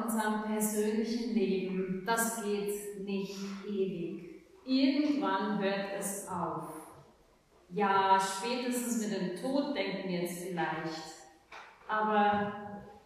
unserem 0.05 0.43
persönlichen 0.43 1.33
Leben, 1.33 2.03
das 2.05 2.43
geht 2.43 3.03
nicht 3.03 3.37
ewig. 3.67 4.43
Irgendwann 4.65 5.59
hört 5.59 5.97
es 5.99 6.27
auf. 6.27 6.69
Ja, 7.69 8.19
spätestens 8.19 9.01
mit 9.01 9.19
dem 9.19 9.35
Tod 9.35 9.75
denken 9.75 10.07
wir 10.09 10.23
es 10.23 10.43
vielleicht. 10.43 11.15
Aber 11.87 12.53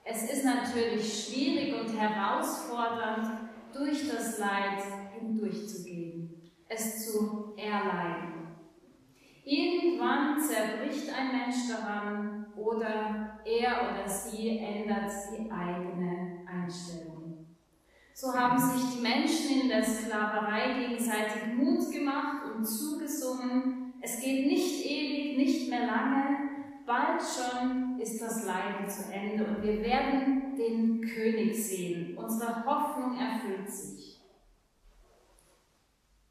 es 0.03 0.31
ist 0.31 0.45
natürlich 0.45 1.25
schwierig 1.25 1.73
und 1.79 1.97
herausfordernd, 1.97 3.49
durch 3.73 4.09
das 4.09 4.39
Leid 4.39 4.81
hindurchzugehen, 5.17 6.51
es 6.67 7.05
zu 7.05 7.53
erleiden. 7.55 8.57
Irgendwann 9.45 10.39
zerbricht 10.39 11.09
ein 11.13 11.31
Mensch 11.31 11.69
daran 11.69 12.47
oder 12.55 13.39
er 13.45 13.91
oder 13.91 14.07
sie 14.07 14.57
ändert 14.57 15.11
die 15.31 15.49
eigene 15.51 16.18
so 18.13 18.33
haben 18.33 18.57
sich 18.57 18.95
die 18.95 19.01
Menschen 19.01 19.61
in 19.61 19.69
der 19.69 19.83
Sklaverei 19.83 20.79
gegenseitig 20.79 21.53
Mut 21.55 21.91
gemacht 21.91 22.45
und 22.53 22.65
zugesungen, 22.65 23.93
es 24.01 24.19
geht 24.19 24.45
nicht 24.45 24.85
ewig, 24.85 25.37
nicht 25.37 25.69
mehr 25.69 25.85
lange, 25.85 26.49
bald 26.85 27.21
schon 27.21 27.99
ist 27.99 28.21
das 28.21 28.45
Leiden 28.45 28.89
zu 28.89 29.11
Ende 29.11 29.45
und 29.45 29.63
wir 29.63 29.81
werden 29.81 30.55
den 30.57 31.01
König 31.01 31.55
sehen. 31.55 32.17
Unsere 32.17 32.65
Hoffnung 32.65 33.17
erfüllt 33.17 33.69
sich. 33.69 34.21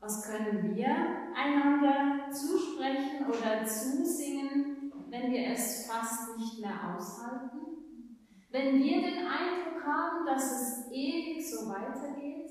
Was 0.01 0.31
können 0.31 0.75
wir 0.75 0.89
einander 1.35 2.31
zusprechen 2.31 3.27
oder 3.27 3.65
zusingen, 3.67 4.93
wenn 5.11 5.33
wir 5.33 5.49
es 5.53 5.87
fast 5.87 6.37
nicht 6.39 6.61
mehr 6.61 6.95
aushalten? 6.97 7.68
Wenn 8.51 8.83
wir 8.83 9.03
den 9.03 9.27
Eindruck 9.27 9.85
haben, 9.85 10.27
dass 10.27 10.43
es 10.53 10.91
ewig 10.91 11.49
so 11.49 11.69
weitergeht, 11.69 12.51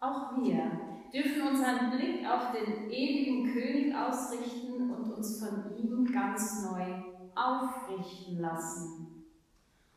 auch 0.00 0.36
wir 0.36 0.70
dürfen 1.12 1.48
unseren 1.48 1.90
Blick 1.90 2.26
auf 2.26 2.52
den 2.52 2.90
ewigen 2.90 3.52
König 3.52 3.94
ausrichten 3.94 4.90
und 4.90 5.12
uns 5.12 5.38
von 5.38 5.76
ihm 5.76 6.04
ganz 6.06 6.64
neu 6.64 7.02
aufrichten 7.34 8.38
lassen. 8.38 9.24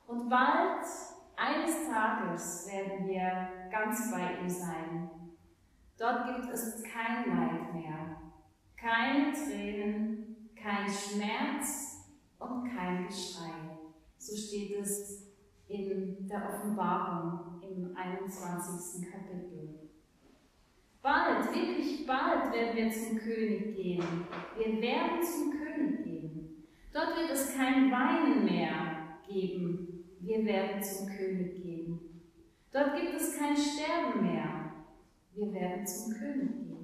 Und 0.07 0.29
bald, 0.29 0.85
eines 1.37 1.87
Tages, 1.89 2.67
werden 2.71 3.07
wir 3.07 3.49
ganz 3.71 4.11
bei 4.11 4.39
ihm 4.41 4.49
sein. 4.49 5.09
Dort 5.97 6.25
gibt 6.25 6.49
es 6.53 6.83
kein 6.83 7.29
Leid 7.29 7.73
mehr, 7.73 8.17
keine 8.75 9.31
Tränen, 9.33 10.49
kein 10.55 10.89
Schmerz 10.89 12.09
und 12.39 12.69
kein 12.75 13.05
Geschrei. 13.05 13.68
So 14.19 14.35
steht 14.35 14.77
es 14.81 15.27
in 15.69 16.27
der 16.27 16.49
Offenbarung 16.49 17.61
im 17.61 17.95
21. 17.95 19.09
Kapitel. 19.09 19.89
Bald, 21.01 21.55
wirklich 21.55 22.05
bald 22.05 22.53
werden 22.53 22.75
wir 22.75 22.91
zum 22.91 23.17
König 23.17 23.77
gehen. 23.77 24.03
Wir 24.57 24.81
werden 24.81 25.23
zum 25.23 25.51
König 25.51 26.03
gehen. 26.03 26.65
Dort 26.91 27.15
wird 27.15 27.31
es 27.31 27.55
kein 27.55 27.89
Weinen 27.89 28.43
mehr 28.43 29.19
geben. 29.25 30.03
Wir 30.19 30.43
werden 30.45 30.83
zum 30.83 31.07
König 31.07 31.63
gehen. 31.63 31.99
Dort 32.73 32.99
gibt 32.99 33.15
es 33.15 33.37
kein 33.37 33.55
Sterben 33.55 34.21
mehr. 34.21 34.73
Wir 35.33 35.53
werden 35.53 35.87
zum 35.87 36.13
König 36.13 36.55
gehen. 36.57 36.78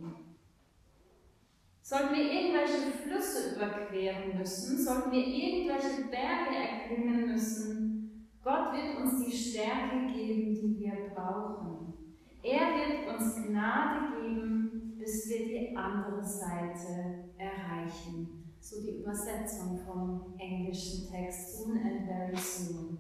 Sollten 1.87 2.15
wir 2.15 2.31
irgendwelche 2.31 2.91
Flüsse 2.93 3.55
überqueren 3.55 4.39
müssen, 4.39 4.83
sollten 4.83 5.11
wir 5.11 5.23
irgendwelche 5.23 6.09
Berge 6.09 6.55
erklimmen 6.55 7.27
müssen, 7.27 8.27
Gott 8.43 8.73
wird 8.73 8.97
uns 8.97 9.23
die 9.23 9.31
Stärke 9.31 10.07
geben, 10.11 10.55
die 10.55 10.79
wir 10.79 11.13
brauchen. 11.13 11.93
Er 12.41 12.69
wird 12.73 13.15
uns 13.15 13.35
Gnade 13.35 14.19
geben, 14.19 14.95
bis 14.97 15.29
wir 15.29 15.45
die 15.45 15.77
andere 15.77 16.23
Seite 16.23 17.29
erreichen. 17.37 18.51
So 18.59 18.81
die 18.81 19.01
Übersetzung 19.01 19.79
vom 19.85 20.33
englischen 20.39 21.11
Text, 21.11 21.59
soon 21.59 21.77
and 21.77 22.07
very 22.07 22.35
soon. 22.35 22.97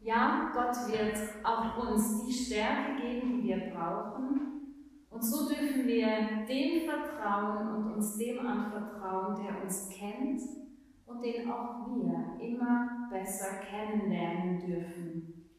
Ja, 0.00 0.52
Gott 0.54 0.76
wird 0.92 1.18
auch 1.42 1.90
uns 1.90 2.24
die 2.24 2.32
Stärke 2.32 3.02
geben, 3.02 3.42
die 3.42 3.48
wir 3.48 3.72
brauchen, 3.74 4.59
und 5.10 5.22
so 5.22 5.48
dürfen 5.48 5.86
wir 5.86 6.46
dem 6.48 6.88
vertrauen 6.88 7.68
und 7.74 7.94
uns 7.94 8.16
dem 8.16 8.46
anvertrauen, 8.46 9.34
der 9.42 9.62
uns 9.62 9.90
kennt 9.90 10.40
und 11.04 11.22
den 11.22 11.50
auch 11.50 11.86
wir 11.88 12.40
immer 12.40 13.08
besser 13.10 13.58
kennenlernen 13.58 14.60
dürfen. 14.60 15.50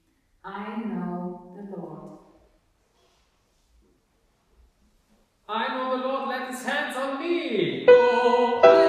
I 0.44 0.82
know 0.86 1.54
the 1.56 1.70
Lord. 1.70 2.20
I 5.48 5.68
know 5.76 5.98
the 5.98 6.04
Lord, 6.04 6.30
let 6.30 6.48
his 6.50 6.66
hands 6.66 6.96
on 6.96 7.20
me. 7.20 7.86
Oh. 7.90 8.81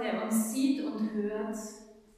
der 0.00 0.24
uns 0.24 0.52
sieht 0.52 0.84
und 0.84 1.12
hört, 1.12 1.56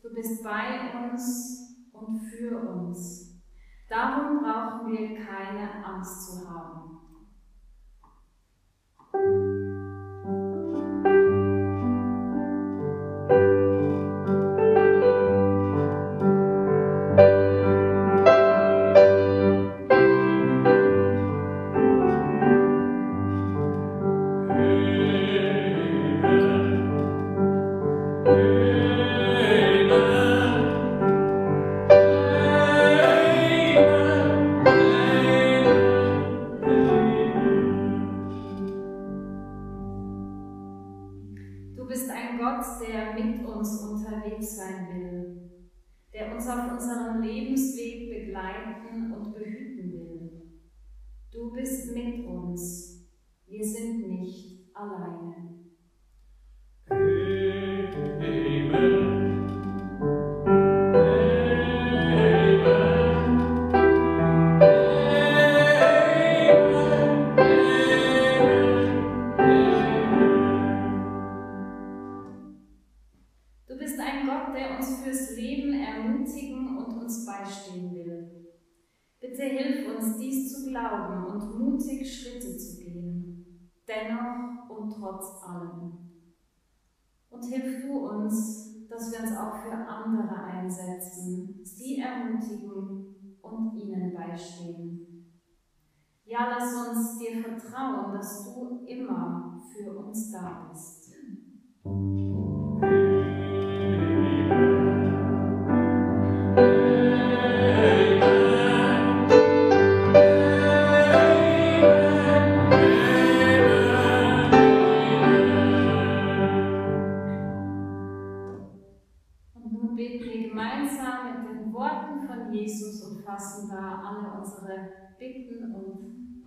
du 0.03 0.15
bist 0.15 0.43
bei 0.43 0.93
uns 1.05 1.89
und 1.93 2.19
für 2.19 2.59
uns. 2.59 3.43
Darum 3.89 4.43
brauchen 4.43 4.93
wir 4.93 5.17
keine 5.25 5.85
Angst 5.85 6.27
zu 6.27 6.49
haben. 6.49 6.82
Du 51.53 51.59
bist 51.59 51.95
mit 51.95 52.27
uns. 52.27 53.05
Wir 53.47 53.63
sind 53.63 54.09
nicht 54.09 54.75
alleine. 54.75 55.32
Ja, 96.33 96.49
lass 96.49 96.89
uns 96.89 97.19
dir 97.19 97.43
vertrauen, 97.43 98.15
dass 98.15 98.55
du 98.55 98.87
immer 98.87 99.61
für 99.71 99.99
uns 99.99 100.33
da 100.33 100.67
bist. 100.73 101.13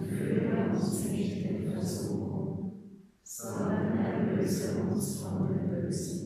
führe 0.00 0.70
uns 0.72 1.10
nicht 1.10 1.44
in 1.44 1.72
Versuchung, 1.72 2.72
sondern 3.22 3.98
erlöse 3.98 4.82
uns 4.90 5.20
von 5.20 5.48
dem 5.48 5.68
Bösen. 5.68 6.23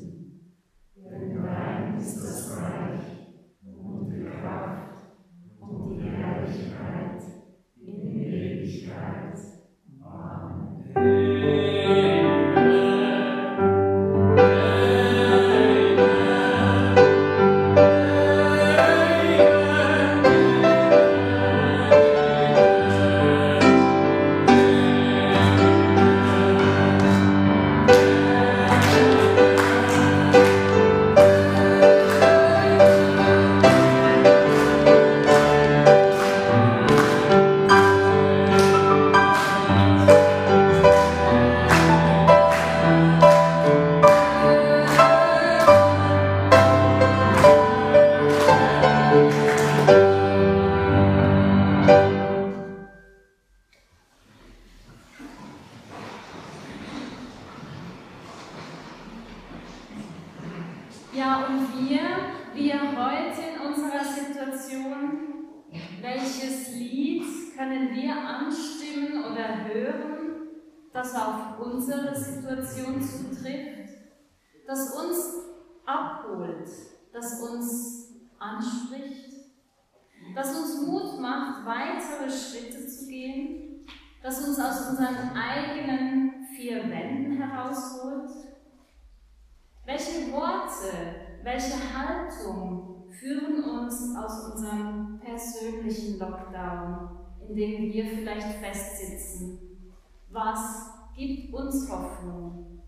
Hoffnung? 102.18 102.82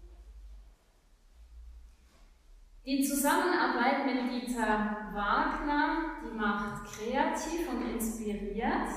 Die 2.85 3.03
Zusammenarbeit 3.03 4.05
mit 4.07 4.33
Dieter 4.33 5.13
Wagner, 5.13 6.17
die 6.25 6.33
macht 6.37 6.87
kreativ 6.87 7.69
und 7.71 7.83
inspiriert. 7.89 8.89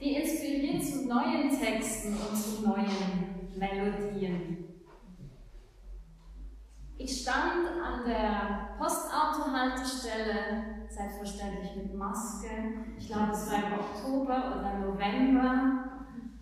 Die 0.00 0.16
inspiriert 0.16 0.82
zu 0.84 1.06
neuen 1.06 1.50
Texten 1.50 2.16
und 2.16 2.34
zu 2.36 2.66
neuen 2.66 3.50
Melodien. 3.56 4.64
Ich 6.96 7.22
stand 7.22 7.66
an 7.66 8.04
der 8.06 8.76
Postautohaltestelle, 8.78 10.86
selbstverständlich 10.88 11.74
mit 11.76 11.94
Maske. 11.94 12.48
Ich 12.96 13.08
glaube, 13.08 13.32
es 13.32 13.50
war 13.50 13.58
im 13.58 13.74
Oktober 13.80 14.58
oder 14.58 14.78
November 14.78 15.84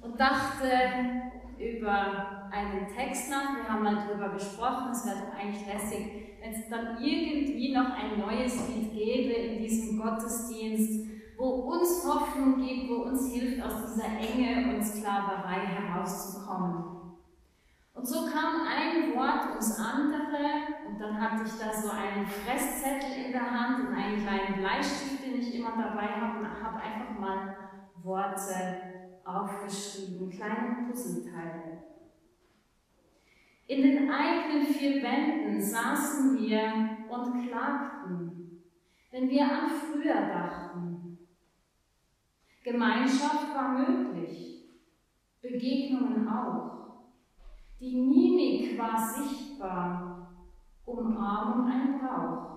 und 0.02 0.20
dachte 0.20 0.68
über 1.62 2.48
einen 2.50 2.86
Text 2.88 3.30
nach. 3.30 3.56
Wir 3.56 3.68
haben 3.68 3.82
mal 3.82 4.06
darüber 4.06 4.30
gesprochen, 4.30 4.90
es 4.92 5.06
wäre 5.06 5.26
doch 5.26 5.38
eigentlich 5.38 5.66
lässig, 5.66 6.36
wenn 6.40 6.52
es 6.52 6.68
dann 6.68 7.02
irgendwie 7.02 7.74
noch 7.74 7.90
ein 7.90 8.18
neues 8.18 8.68
Lied 8.68 8.92
gäbe 8.92 9.32
in 9.32 9.62
diesem 9.62 10.00
Gottesdienst, 10.00 11.08
wo 11.38 11.72
uns 11.72 12.04
Hoffnung 12.06 12.60
gibt, 12.60 12.90
wo 12.90 13.04
uns 13.04 13.32
hilft, 13.32 13.64
aus 13.64 13.94
dieser 13.94 14.06
Enge 14.06 14.74
und 14.74 14.82
Sklaverei 14.82 15.66
herauszukommen. 15.66 16.92
Und 17.94 18.08
so 18.08 18.26
kam 18.26 18.62
ein 18.66 19.14
Wort 19.14 19.50
ums 19.50 19.78
andere 19.78 20.88
und 20.88 20.98
dann 20.98 21.20
hatte 21.20 21.44
ich 21.44 21.52
da 21.52 21.72
so 21.72 21.90
einen 21.90 22.26
Fresszettel 22.26 23.26
in 23.26 23.32
der 23.32 23.50
Hand 23.50 23.86
und 23.86 23.94
einen 23.94 24.22
kleinen 24.22 24.58
Bleistift, 24.58 25.24
den 25.24 25.40
ich 25.40 25.54
immer 25.54 25.70
dabei 25.76 26.08
habe 26.08 26.38
und 26.40 26.62
habe 26.62 26.80
einfach 26.80 27.18
mal 27.18 27.56
Worte 28.02 28.91
aufgeschrieben, 29.24 30.30
kleine 30.30 30.86
Puzzleteile. 30.86 31.82
In 33.66 33.82
den 33.82 34.10
eigenen 34.10 34.66
vier 34.66 35.02
Wänden 35.02 35.60
saßen 35.60 36.38
wir 36.38 36.98
und 37.08 37.48
klagten, 37.48 38.62
wenn 39.10 39.30
wir 39.30 39.44
an 39.44 39.70
früher 39.70 40.26
dachten. 40.26 41.18
Gemeinschaft 42.62 43.54
war 43.54 43.78
möglich, 43.78 44.68
Begegnungen 45.40 46.28
auch. 46.28 46.72
Die 47.80 47.96
Mimik 47.96 48.78
war 48.78 48.96
sichtbar, 48.96 50.32
Umarmung 50.84 51.66
ein 51.66 51.98
Brauch. 51.98 52.52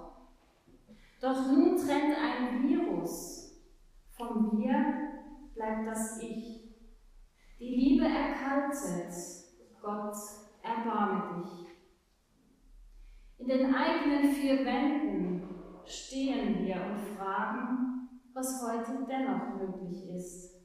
Doch 1.21 1.47
nun 1.47 1.75
trennt 1.75 2.15
ein 2.17 2.61
Virus. 2.67 3.41
Von 4.17 4.55
mir 4.55 5.14
bleibt 5.55 5.87
das 5.87 6.21
Ich. 6.21 6.75
Die 7.59 7.75
Liebe 7.75 8.05
erkaltet, 8.05 9.13
Gott 9.81 10.15
erbarme 10.61 11.41
dich. 11.41 11.67
In 13.37 13.47
den 13.47 13.73
eigenen 13.73 14.31
vier 14.33 14.65
Wänden 14.65 15.43
stehen 15.85 16.65
wir 16.65 16.75
und 16.75 16.99
fragen, 17.17 18.09
was 18.33 18.61
heute 18.67 19.05
dennoch 19.07 19.55
möglich 19.55 20.09
ist. 20.09 20.55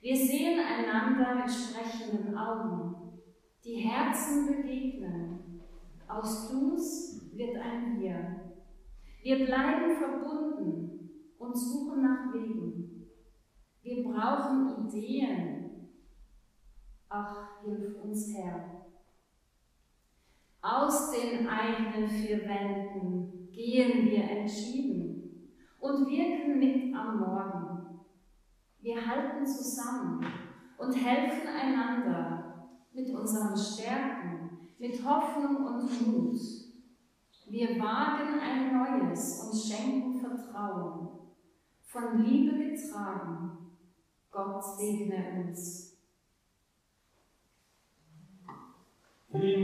Wir 0.00 0.16
sehen 0.16 0.58
einander 0.58 1.34
mit 1.34 1.50
sprechenden 1.50 2.34
Augen. 2.36 3.20
Die 3.64 3.76
Herzen 3.76 4.46
begegnen. 4.46 5.60
Aus 6.08 6.50
Dus 6.50 7.30
wird 7.34 7.56
ein 7.58 8.00
Wir. 8.00 8.52
Wir 9.22 9.44
bleiben 9.44 9.94
verbunden 9.96 11.10
und 11.38 11.54
suchen 11.54 12.02
nach 12.02 12.32
Wegen. 12.32 12.69
Wir 13.90 14.04
brauchen 14.04 14.86
Ideen. 14.86 15.90
Ach, 17.08 17.60
hilf 17.64 18.00
uns 18.04 18.32
Herr. 18.32 18.86
Aus 20.62 21.10
den 21.10 21.48
eigenen 21.48 22.08
vier 22.08 22.38
Wänden 22.44 23.50
gehen 23.50 24.08
wir 24.08 24.22
entschieden 24.22 25.56
und 25.80 26.06
wirken 26.06 26.60
mit 26.60 26.94
am 26.94 27.18
Morgen. 27.18 28.00
Wir 28.78 29.04
halten 29.04 29.44
zusammen 29.44 30.24
und 30.78 30.92
helfen 30.92 31.48
einander 31.48 32.68
mit 32.92 33.10
unseren 33.10 33.56
Stärken, 33.56 34.68
mit 34.78 35.04
Hoffnung 35.04 35.66
und 35.66 36.06
Mut. 36.06 36.40
Wir 37.48 37.70
wagen 37.70 38.38
ein 38.38 38.72
neues 38.72 39.42
und 39.42 39.58
schenken 39.58 40.20
Vertrauen, 40.20 41.08
von 41.82 42.22
Liebe 42.22 42.56
getragen. 42.56 43.59
Gott 44.30 44.64
segne 44.78 45.44
uns. 45.44 45.96
In 49.32 49.59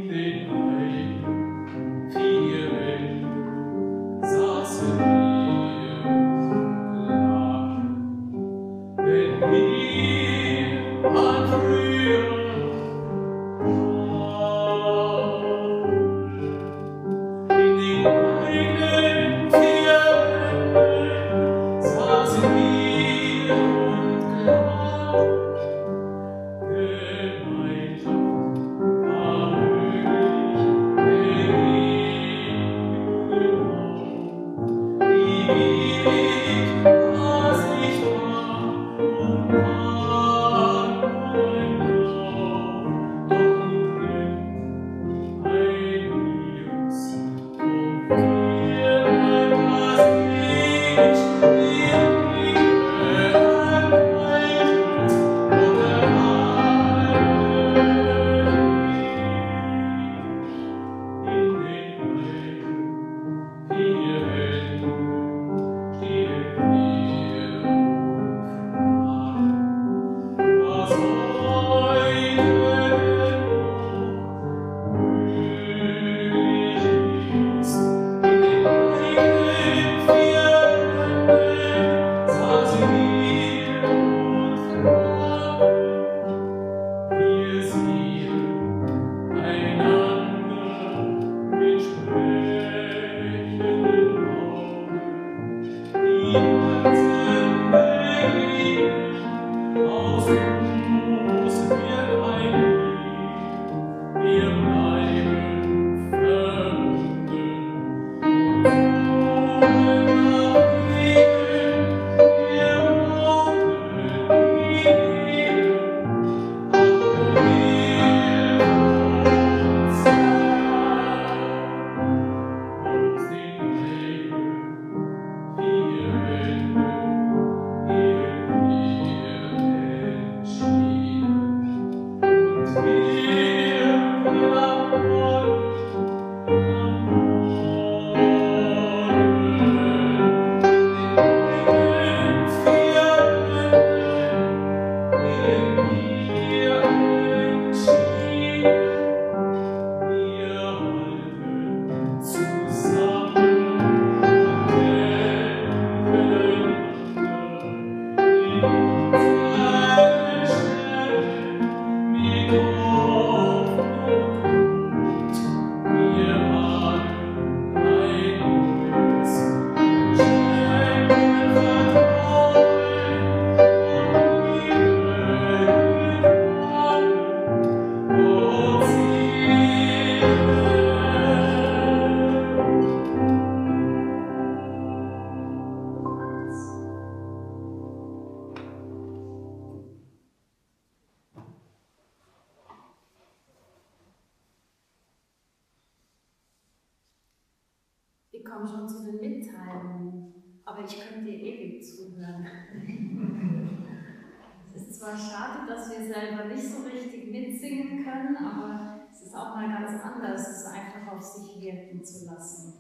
zu 212.02 212.26
lassen. 212.26 212.74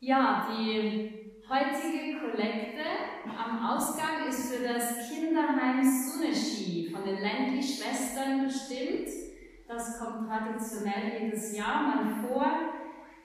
Ja, 0.00 0.48
die 0.50 1.32
heutige 1.48 2.20
Kollekte 2.20 2.84
am 3.26 3.66
Ausgang 3.70 4.28
ist 4.28 4.52
für 4.52 4.66
das 4.66 5.10
Kinderheim 5.10 5.82
Suneshi 5.82 6.90
von 6.90 7.04
den 7.04 7.18
Ländli-Schwestern 7.18 8.44
bestimmt. 8.44 9.08
Das 9.68 9.98
kommt 9.98 10.28
traditionell 10.28 11.22
jedes 11.22 11.56
Jahr 11.56 11.82
mal 11.82 12.26
vor. 12.26 12.46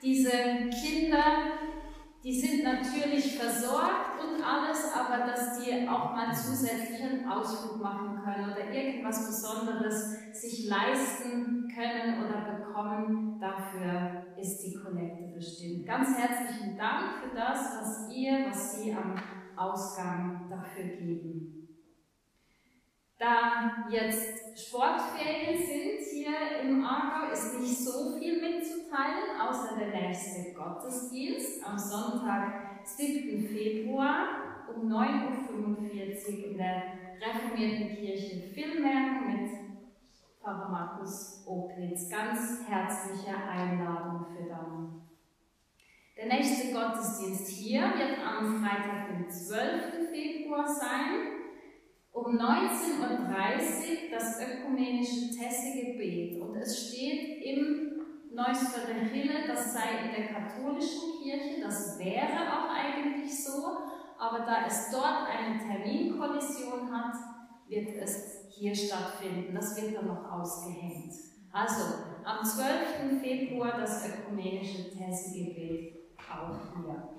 Diese 0.02 0.30
Kinder 0.30 1.24
die 2.26 2.40
sind 2.40 2.64
natürlich 2.64 3.38
versorgt 3.38 4.20
und 4.20 4.42
alles, 4.42 4.92
aber 4.92 5.26
dass 5.26 5.60
die 5.60 5.88
auch 5.88 6.12
mal 6.12 6.34
zusätzlich 6.34 7.00
einen 7.00 7.24
Ausflug 7.24 7.80
machen 7.80 8.20
können 8.24 8.50
oder 8.50 8.68
irgendwas 8.74 9.28
Besonderes 9.28 10.16
sich 10.32 10.68
leisten 10.68 11.72
können 11.72 12.24
oder 12.24 12.56
bekommen, 12.56 13.38
dafür 13.40 14.26
ist 14.36 14.58
die 14.58 14.74
Kollekte 14.74 15.34
bestimmt. 15.36 15.86
Ganz 15.86 16.18
herzlichen 16.18 16.76
Dank 16.76 17.22
für 17.22 17.32
das, 17.32 17.78
was 17.80 18.12
ihr, 18.12 18.46
was 18.48 18.76
Sie 18.76 18.92
am 18.92 19.14
Ausgang 19.54 20.48
dafür 20.50 20.96
geben. 20.96 21.55
Da 23.18 23.86
jetzt 23.88 24.68
Sportferien 24.68 25.56
sind 25.56 26.00
hier 26.12 26.60
im 26.62 26.84
Aargau, 26.84 27.32
ist 27.32 27.58
nicht 27.58 27.78
so 27.78 28.18
viel 28.18 28.42
mitzuteilen, 28.42 29.40
außer 29.40 29.76
der 29.78 29.88
nächste 29.88 30.52
Gottesdienst 30.52 31.66
am 31.66 31.78
Sonntag, 31.78 32.84
7. 32.84 33.48
Februar 33.48 34.66
um 34.74 34.92
9.45 34.92 35.48
Uhr 35.48 36.50
in 36.50 36.58
der 36.58 36.82
reformierten 37.18 37.96
Kirche 37.96 38.52
Villmerken 38.52 39.32
mit 39.32 39.50
Pfarrer 40.42 40.68
Markus 40.68 41.42
Oblitz. 41.46 42.10
Ganz 42.10 42.68
herzliche 42.68 43.34
Einladung 43.34 44.26
für 44.26 44.46
dann. 44.46 45.08
Der 46.18 46.26
nächste 46.26 46.70
Gottesdienst 46.74 47.48
hier 47.48 47.80
wird 47.80 48.18
am 48.22 48.62
Freitag, 48.62 49.08
den 49.08 49.30
12. 49.30 50.10
Februar 50.10 50.66
sein. 50.68 51.35
Um 52.16 52.38
19.30 52.38 52.98
Uhr 52.98 54.10
das 54.10 54.40
ökumenische 54.40 55.36
Tessegebet 55.36 56.40
und 56.40 56.56
es 56.56 56.88
steht 56.88 57.44
im 57.44 57.90
Neusförder 58.32 59.00
Hille, 59.12 59.46
das 59.46 59.74
sei 59.74 60.06
in 60.06 60.16
der 60.16 60.28
katholischen 60.28 61.22
Kirche, 61.22 61.60
das 61.60 61.98
wäre 61.98 62.40
auch 62.50 62.70
eigentlich 62.74 63.44
so, 63.44 63.66
aber 64.18 64.46
da 64.46 64.66
es 64.66 64.90
dort 64.90 65.28
eine 65.28 65.58
Terminkollision 65.58 66.90
hat, 66.90 67.16
wird 67.68 67.90
es 68.02 68.46
hier 68.48 68.74
stattfinden. 68.74 69.54
Das 69.54 69.76
wird 69.76 69.94
dann 69.96 70.06
noch 70.06 70.32
ausgehängt. 70.32 71.12
Also 71.52 71.82
am 72.24 72.42
12. 72.42 73.20
Februar 73.20 73.78
das 73.78 74.08
ökumenische 74.08 74.90
Tessegebet 74.90 75.96
auch 76.18 76.60
hier. 76.76 77.10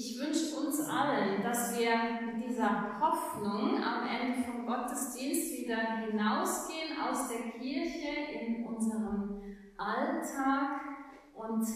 Ich 0.00 0.16
wünsche 0.16 0.56
uns 0.56 0.78
allen, 0.88 1.42
dass 1.42 1.76
wir 1.76 1.90
mit 2.24 2.48
dieser 2.48 3.00
Hoffnung 3.00 3.82
am 3.82 4.06
Ende 4.06 4.44
vom 4.44 4.64
Gottesdienst 4.64 5.58
wieder 5.58 6.06
hinausgehen 6.06 7.00
aus 7.02 7.28
der 7.28 7.50
Kirche 7.58 8.30
in 8.32 8.64
unserem 8.64 9.42
Alltag 9.76 10.82
und 11.34 11.66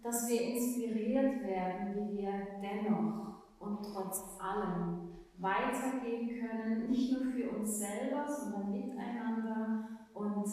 dass 0.00 0.28
wir 0.28 0.42
inspiriert 0.42 1.42
werden, 1.42 1.96
wie 1.96 2.18
wir 2.18 2.32
dennoch 2.62 3.42
und 3.58 3.82
trotz 3.82 4.38
allem 4.40 5.14
weitergehen 5.38 6.38
können, 6.38 6.88
nicht 6.88 7.12
nur 7.12 7.32
für 7.32 7.50
uns 7.50 7.80
selber, 7.80 8.28
sondern 8.28 8.70
miteinander 8.70 9.88
und 10.14 10.46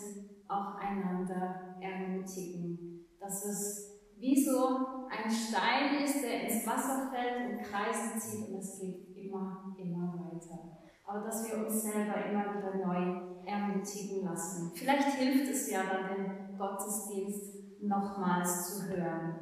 auch 0.47 0.79
einander 0.79 1.75
ermutigen. 1.79 3.05
Dass 3.19 3.45
es 3.45 3.98
wie 4.19 4.43
so 4.43 5.07
ein 5.09 5.31
Stein 5.31 6.03
ist, 6.03 6.21
der 6.23 6.43
ins 6.43 6.67
Wasser 6.67 7.09
fällt 7.11 7.51
und 7.51 7.63
Kreise 7.63 8.19
zieht 8.19 8.49
und 8.49 8.59
es 8.59 8.79
geht 8.79 9.15
immer, 9.15 9.73
immer 9.77 10.13
weiter. 10.13 10.77
Aber 11.05 11.21
dass 11.21 11.49
wir 11.49 11.65
uns 11.65 11.81
selber 11.81 12.25
immer 12.25 12.55
wieder 12.55 12.85
neu 12.85 13.45
ermutigen 13.45 14.25
lassen. 14.25 14.71
Vielleicht 14.75 15.15
hilft 15.15 15.49
es 15.49 15.71
ja 15.71 15.81
dann, 15.83 16.15
den 16.15 16.57
Gottesdienst 16.57 17.81
nochmals 17.81 18.75
zu 18.77 18.89
hören. 18.89 19.35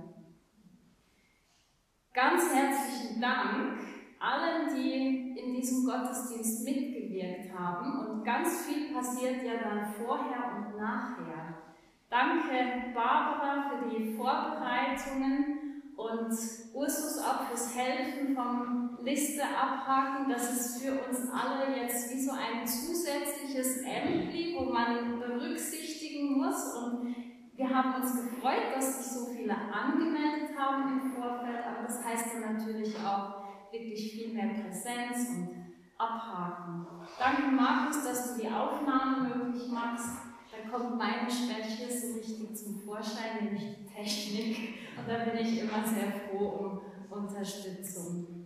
Ganz 2.14 2.44
herzlichen 2.54 3.20
Dank 3.20 3.80
allen, 4.20 4.76
die 4.76 5.38
in 5.38 5.54
diesem 5.54 5.86
Gottesdienst 5.86 6.64
mitgewirkt 6.64 7.52
haben. 7.58 8.08
Und 8.08 8.24
ganz 8.24 8.66
viel 8.66 8.94
passiert 8.94 9.44
ja 9.44 9.58
dann 9.64 9.94
vorher 9.94 10.56
und 10.56 10.78
nachher. 10.78 11.67
Danke 12.10 12.94
Barbara 12.94 13.70
für 13.70 13.90
die 13.90 14.14
Vorbereitungen 14.14 15.84
und 15.98 16.32
Ursus 16.74 17.20
auch 17.20 17.48
fürs 17.48 17.76
Helfen 17.76 18.34
vom 18.34 18.98
Liste 19.04 19.44
abhaken. 19.44 20.30
Das 20.30 20.54
ist 20.54 20.82
für 20.82 20.94
uns 20.94 21.30
alle 21.32 21.76
jetzt 21.76 22.14
wie 22.14 22.22
so 22.22 22.32
ein 22.32 22.66
zusätzliches 22.66 23.84
Ampli, 23.84 24.56
wo 24.58 24.72
man 24.72 25.20
berücksichtigen 25.20 26.38
muss. 26.38 26.76
Und 26.76 27.14
wir 27.56 27.70
haben 27.70 28.02
uns 28.02 28.14
gefreut, 28.14 28.74
dass 28.74 29.04
sich 29.04 29.20
so 29.20 29.26
viele 29.34 29.56
angemeldet 29.56 30.58
haben 30.58 31.02
im 31.02 31.12
Vorfeld, 31.12 31.66
aber 31.66 31.88
das 31.88 32.06
heißt 32.06 32.36
dann 32.36 32.54
natürlich 32.56 32.96
auch 33.00 33.44
wirklich 33.72 34.14
viel 34.14 34.34
mehr 34.34 34.64
Präsenz 34.64 35.30
und 35.30 35.58
Abhaken. 35.98 36.88
Danke 37.20 37.52
Markus, 37.52 38.04
dass 38.04 38.36
du 38.36 38.42
die 38.42 38.50
Aufnahme 38.50 39.36
möglich 39.36 39.68
machst. 39.72 40.27
Da 40.58 40.70
kommt 40.70 40.98
meine 40.98 41.30
Schwäche 41.30 41.92
so 41.92 42.14
richtig 42.18 42.56
zum 42.56 42.80
Vorschein, 42.80 43.44
nämlich 43.44 43.64
die 43.78 43.86
Technik. 43.86 44.76
Und 44.98 45.08
da 45.08 45.26
bin 45.26 45.46
ich 45.46 45.62
immer 45.62 45.86
sehr 45.86 46.12
froh 46.12 46.82
um 47.10 47.18
Unterstützung. 47.24 48.38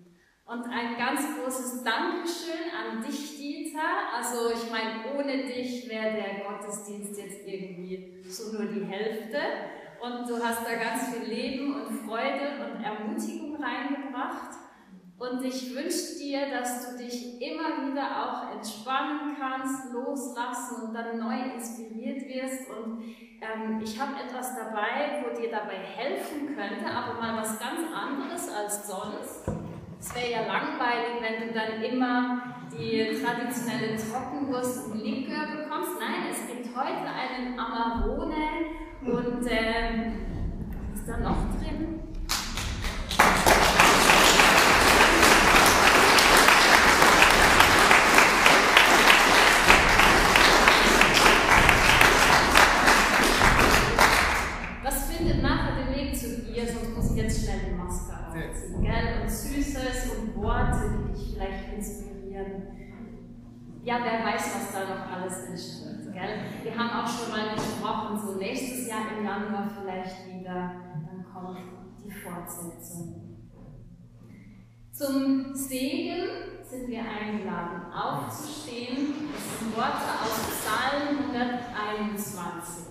Und 0.45 0.65
ein 0.65 0.97
ganz 0.97 1.21
großes 1.37 1.83
Dankeschön 1.83 2.67
an 2.75 3.01
dich, 3.01 3.37
Dieter. 3.37 4.13
Also 4.13 4.51
ich 4.51 4.69
meine, 4.69 5.15
ohne 5.15 5.45
dich 5.45 5.89
wäre 5.89 6.13
der 6.13 6.43
Gottesdienst 6.45 7.17
jetzt 7.17 7.47
irgendwie 7.47 8.21
so 8.27 8.51
nur 8.51 8.65
die 8.65 8.85
Hälfte. 8.85 9.37
Und 10.01 10.27
du 10.27 10.43
hast 10.43 10.65
da 10.65 10.75
ganz 10.75 11.13
viel 11.13 11.31
Leben 11.31 11.75
und 11.75 12.05
Freude 12.05 12.65
und 12.65 12.83
Ermutigung 12.83 13.55
reingebracht. 13.63 14.60
Und 15.21 15.43
ich 15.43 15.75
wünsche 15.75 16.17
dir, 16.17 16.49
dass 16.49 16.89
du 16.89 16.97
dich 16.97 17.39
immer 17.39 17.85
wieder 17.85 18.07
auch 18.25 18.55
entspannen 18.55 19.37
kannst, 19.39 19.93
loslassen 19.93 20.87
und 20.87 20.95
dann 20.95 21.19
neu 21.19 21.53
inspiriert 21.53 22.27
wirst. 22.27 22.67
Und 22.71 23.03
ähm, 23.39 23.79
ich 23.83 24.01
habe 24.01 24.13
etwas 24.19 24.55
dabei, 24.55 25.21
wo 25.21 25.39
dir 25.39 25.51
dabei 25.51 25.77
helfen 25.77 26.47
könnte, 26.55 26.89
aber 26.89 27.21
mal 27.21 27.39
was 27.39 27.59
ganz 27.59 27.81
anderes 27.93 28.49
als 28.49 28.87
sonst. 28.87 29.45
Es 29.99 30.15
wäre 30.15 30.31
ja 30.31 30.47
langweilig, 30.47 31.21
wenn 31.21 31.47
du 31.47 31.53
dann 31.53 31.83
immer 31.83 32.41
die 32.71 33.21
traditionelle 33.21 33.95
Trockenwurst 33.97 34.87
und 34.87 35.03
Likör 35.03 35.45
bekommst. 35.55 35.99
Nein, 35.99 36.31
es 36.31 36.47
gibt 36.47 36.75
heute 36.75 37.07
einen 37.07 37.59
Amarone 37.59 38.71
und 39.05 39.45
ähm, 39.47 40.15
was 40.89 40.99
ist 40.99 41.07
da 41.07 41.17
noch 41.17 41.37
drin? 41.59 42.10
Ja, 63.83 63.99
wer 64.03 64.25
weiß, 64.25 64.55
was 64.55 64.73
da 64.73 64.81
noch 64.87 65.11
alles 65.11 65.45
entsteht. 65.47 66.13
Gell? 66.13 66.39
Wir 66.63 66.77
haben 66.77 66.89
auch 66.89 67.07
schon 67.07 67.31
mal 67.31 67.55
gesprochen, 67.55 68.19
so 68.19 68.37
nächstes 68.37 68.87
Jahr 68.87 69.17
im 69.17 69.25
Januar 69.25 69.69
vielleicht 69.69 70.27
wieder, 70.27 70.71
dann 70.93 71.25
kommt 71.33 71.57
die 72.03 72.11
Fortsetzung. 72.11 73.39
Zum 74.91 75.55
Segen 75.55 76.27
sind 76.63 76.89
wir 76.89 77.01
eingeladen, 77.01 77.91
aufzustehen. 77.91 79.29
Das 79.33 79.59
sind 79.59 79.75
Worte 79.75 80.05
aus 80.21 80.61
Psalm 80.61 81.33
121. 81.33 82.85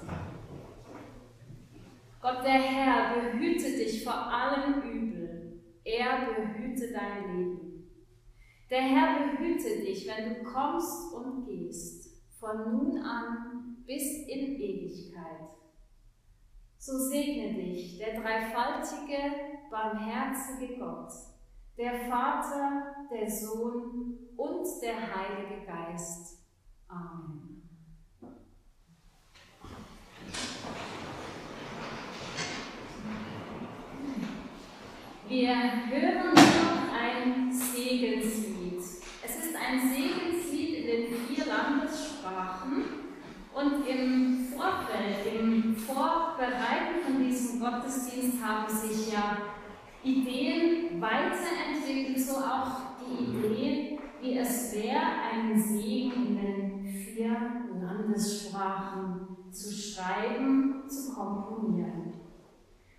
Gott 2.20 2.44
der 2.44 2.52
Herr 2.52 3.14
behüte 3.14 3.76
dich 3.76 4.02
vor 4.02 4.14
allem 4.14 4.82
Übel. 4.82 5.09
Er 5.90 6.24
behüte 6.24 6.92
dein 6.92 7.36
Leben. 7.36 7.90
Der 8.70 8.80
Herr 8.80 9.26
behüte 9.26 9.80
dich, 9.80 10.06
wenn 10.06 10.34
du 10.34 10.44
kommst 10.44 11.12
und 11.12 11.44
gehst, 11.44 12.22
von 12.38 12.70
nun 12.70 12.98
an 12.98 13.82
bis 13.84 14.28
in 14.28 14.54
Ewigkeit. 14.60 15.50
So 16.78 16.96
segne 16.96 17.54
dich 17.54 17.98
der 17.98 18.20
dreifaltige, 18.20 19.18
barmherzige 19.68 20.78
Gott, 20.78 21.10
der 21.76 22.08
Vater, 22.08 22.94
der 23.10 23.28
Sohn 23.28 24.16
und 24.36 24.66
der 24.80 24.94
Heilige 24.94 25.66
Geist. 25.66 26.46
Amen. 26.86 27.68
Wir 35.30 35.54
hören 35.54 36.34
noch 36.34 36.92
ein 36.92 37.52
Segenslied 37.52 38.50
ein 39.70 39.80
Segenslied 39.80 40.78
in 40.78 40.86
den 40.86 41.14
vier 41.14 41.46
Landessprachen. 41.46 42.84
Und 43.54 43.86
im 43.86 44.46
Vorfeld, 44.56 45.40
im 45.40 45.76
Vorbereiten 45.76 47.04
von 47.04 47.24
diesem 47.24 47.60
Gottesdienst 47.60 48.42
haben 48.42 48.68
sich 48.68 49.12
ja 49.12 49.38
Ideen 50.02 51.00
weiterentwickelt, 51.00 52.18
so 52.18 52.36
auch 52.36 52.98
die 53.00 53.24
Idee, 53.24 53.98
wie 54.20 54.38
es 54.38 54.74
wäre, 54.74 55.00
einen 55.32 55.60
Segen 55.60 56.26
in 56.26 56.36
den 56.36 56.86
vier 56.86 57.36
Landessprachen 57.80 59.52
zu 59.52 59.72
schreiben, 59.72 60.88
zu 60.88 61.14
komponieren. 61.14 62.14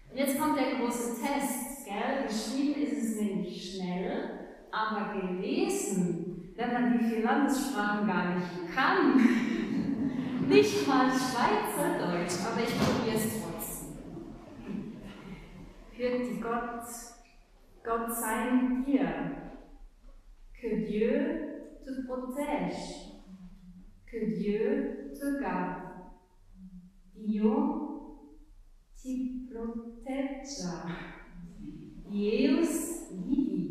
Und 0.10 0.18
jetzt 0.18 0.40
kommt 0.40 0.58
der 0.58 0.76
große 0.80 1.22
Test. 1.22 1.71
Gell? 1.92 2.28
Geschrieben 2.28 2.82
ist 2.84 3.04
es 3.04 3.22
nämlich 3.22 3.76
schnell, 3.76 4.30
aber 4.72 5.20
gelesen 5.20 6.22
wenn 6.62 6.74
man 6.74 6.98
die 6.98 7.06
vier 7.06 7.22
gar 7.24 8.36
nicht 8.36 8.74
kann. 8.74 9.16
nicht 10.48 10.88
mal 10.88 11.10
Schweizerdeutsch, 11.10 12.40
aber 12.46 12.62
ich 12.62 12.78
probiere 12.78 13.16
es 13.16 13.42
trotzdem. 13.42 13.98
Hört 15.94 16.30
die 16.30 16.40
Gott, 16.40 16.84
Gott 17.84 18.16
sei 18.16 18.50
dir. 18.86 19.38
Que 20.54 20.86
Dieu 20.86 21.10
te 21.84 22.06
protège. 22.08 23.24
Que 24.06 24.28
Dieu 24.28 25.12
te 25.16 25.40
garde. 25.42 25.82
Dio 27.16 28.20
ti 28.96 29.50
proteggia. 29.52 31.11
E 32.14 32.46
eu 32.46 32.60
livre. 32.60 33.71